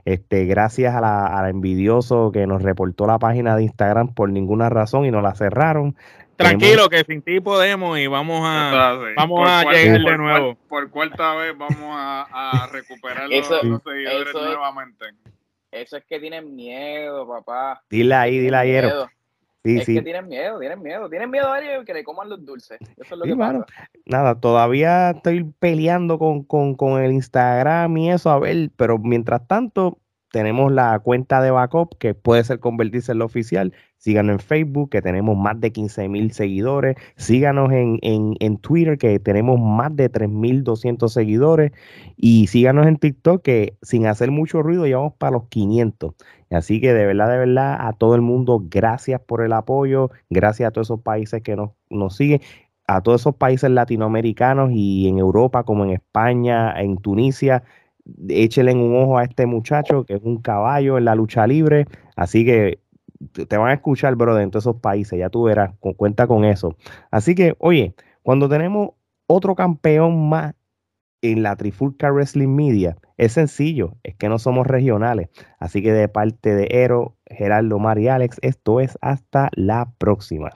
[0.05, 4.31] Este, gracias a la, a la, envidioso que nos reportó la página de Instagram por
[4.31, 5.97] ninguna razón y nos la cerraron.
[6.39, 10.55] Tranquilo, que sin ti podemos y vamos a, vamos a llegar de nuevo.
[10.68, 15.07] Por, cuarta vez vamos a, recuperar los, seguidores nuevamente.
[15.72, 17.82] Eso es que tienen miedo, papá.
[17.91, 18.80] Dile ahí, dile ahí.
[19.64, 21.11] Sí, es que tienen miedo, tienen miedo.
[21.11, 22.78] Tienen miedo a que le coman los dulces.
[22.97, 23.66] Eso es lo que pasa.
[24.07, 29.45] Nada, todavía estoy peleando con, con, con el Instagram y eso, a ver, pero mientras
[29.49, 29.99] tanto,
[30.31, 33.72] tenemos la cuenta de backup que puede ser convertirse en la oficial.
[33.97, 36.97] Síganos en Facebook, que tenemos más de 15 mil seguidores.
[37.16, 41.72] Síganos en, en, Twitter, que tenemos más de 3.200 seguidores.
[42.16, 46.14] Y síganos en TikTok, que sin hacer mucho ruido, llevamos para los 500.
[46.51, 50.11] Así que de verdad, de verdad, a todo el mundo, gracias por el apoyo.
[50.31, 52.41] Gracias a todos esos países que nos, nos siguen
[52.89, 57.62] a todos esos países latinoamericanos y en Europa, como en España, en Tunisia,
[58.29, 61.87] échenle un ojo a este muchacho que es un caballo en la lucha libre.
[62.17, 62.81] Así que
[63.49, 66.77] te van a escuchar, bro, de esos países, ya tú verás, cuenta con eso.
[67.11, 68.91] Así que, oye, cuando tenemos
[69.27, 70.55] otro campeón más
[71.21, 75.29] en la Trifulca Wrestling Media, es sencillo, es que no somos regionales.
[75.59, 80.51] Así que de parte de Ero, Gerardo, Mari Alex, esto es hasta la próxima.